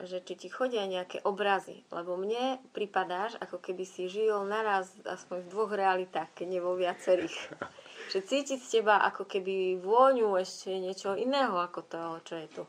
[0.00, 5.44] že či ti chodia nejaké obrazy, lebo mne pripadáš, ako keby si žil naraz aspoň
[5.44, 7.36] v dvoch realitách, keď nie vo viacerých.
[8.10, 12.62] že cítiť z teba ako keby vôňu ešte niečo iného ako toho, čo je tu.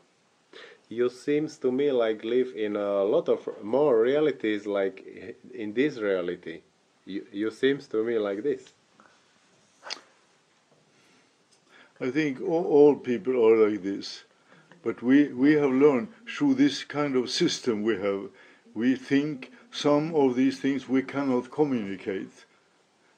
[0.98, 4.96] You seems to me like live in a lot of more realities like
[5.54, 6.60] in this reality
[7.04, 8.72] you, you seems to me like this
[12.02, 14.24] I think all, all people are like this.
[14.82, 18.22] But we, we have learned through this kind of system we have,
[18.74, 22.32] we think some of these things we cannot communicate.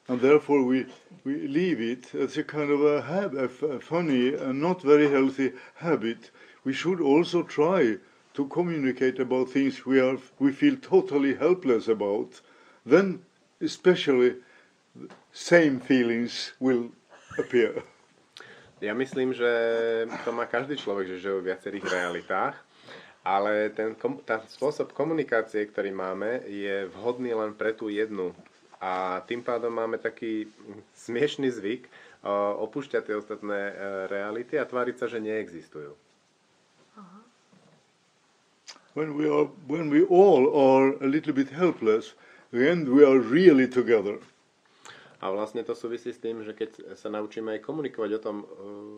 [0.07, 0.85] And therefore we,
[1.23, 3.49] we leave it as a kind of a, hab, a,
[3.79, 6.29] funny and not very healthy habit
[6.65, 7.97] we should also try
[8.33, 12.41] to communicate about things we are we feel totally helpless about
[12.85, 13.21] then
[13.61, 14.35] especially
[15.31, 16.91] same feelings will
[17.37, 17.83] appear
[18.83, 19.49] Ja myslím, že
[20.27, 22.55] to má každý človek, že žije v viacerých realitách,
[23.23, 28.35] ale ten, ten spôsob komunikácie, ktorý máme, je vhodný len pre tú jednu.
[28.83, 30.51] A tým pádom máme taký
[30.91, 31.87] smiešný zvyk
[32.61, 33.73] opúšťať tie ostatné uh,
[34.11, 35.95] reality a tváriť sa, že neexistujú.
[38.95, 42.15] When we are when we all are a little bit helpless,
[42.51, 44.17] then we are really together.
[45.23, 48.37] A vlastne to súvisí s tým, že keď sa naučíme aj komunikovať o tom,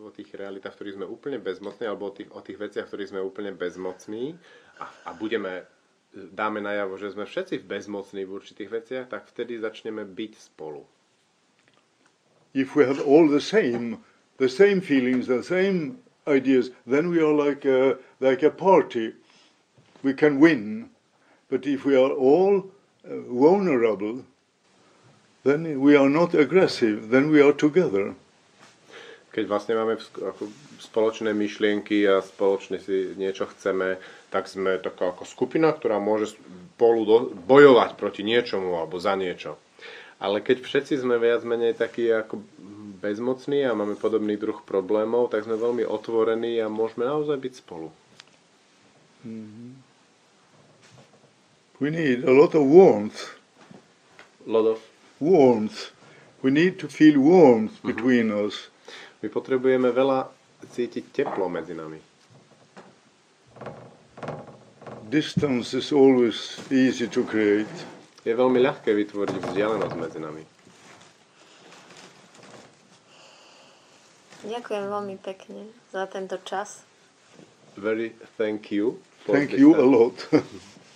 [0.04, 2.90] o tých realitách, v ktorých sme úplne bezmocní, alebo o tých, o tých veciach, v
[2.90, 4.36] ktorých sme úplne bezmocní
[4.82, 5.64] a, a budeme,
[6.12, 10.84] dáme najavo, že sme všetci bezmocní v určitých veciach, tak vtedy začneme byť spolu.
[12.52, 14.02] If we have all the same,
[14.36, 19.16] the same feelings, the same ideas, then we are like a, like a party.
[20.02, 20.90] We can win.
[21.48, 22.68] But if we are all
[23.04, 24.22] uh, vulnerable,
[25.44, 28.12] then we are not aggressive, then we are together.
[29.32, 29.96] Keď vlastne máme
[30.82, 33.96] spoločné myšlienky a spoločne si niečo chceme,
[34.34, 37.16] tak sme taká ako skupina, ktorá môže spolu do,
[37.46, 39.56] bojovať proti niečomu alebo za niečo.
[40.18, 42.42] Ale keď všetci sme viac menej takí ako
[42.98, 47.94] bezmocní a máme podobný druh problémov, tak sme veľmi otvorení a môžeme naozaj byť spolu.
[49.22, 49.77] Mm-hmm.
[51.80, 53.38] We need a lot of warmth.
[54.46, 54.82] Lot of
[55.20, 55.92] warmth.
[56.42, 57.86] We need to feel warmth mm-hmm.
[57.86, 58.70] between us.
[59.22, 60.26] My potrebujeme veľa
[60.74, 62.02] cítiť teplo medzi nami.
[65.06, 67.70] Distance is always easy to create.
[68.26, 70.42] Je veľmi ľahké vytvoriť vzdialenosť medzi nami.
[74.46, 76.82] Ďakujem veľmi pekne za tento čas.
[77.78, 78.98] Very thank you.
[79.26, 79.82] Thank you time.
[79.82, 80.16] a lot.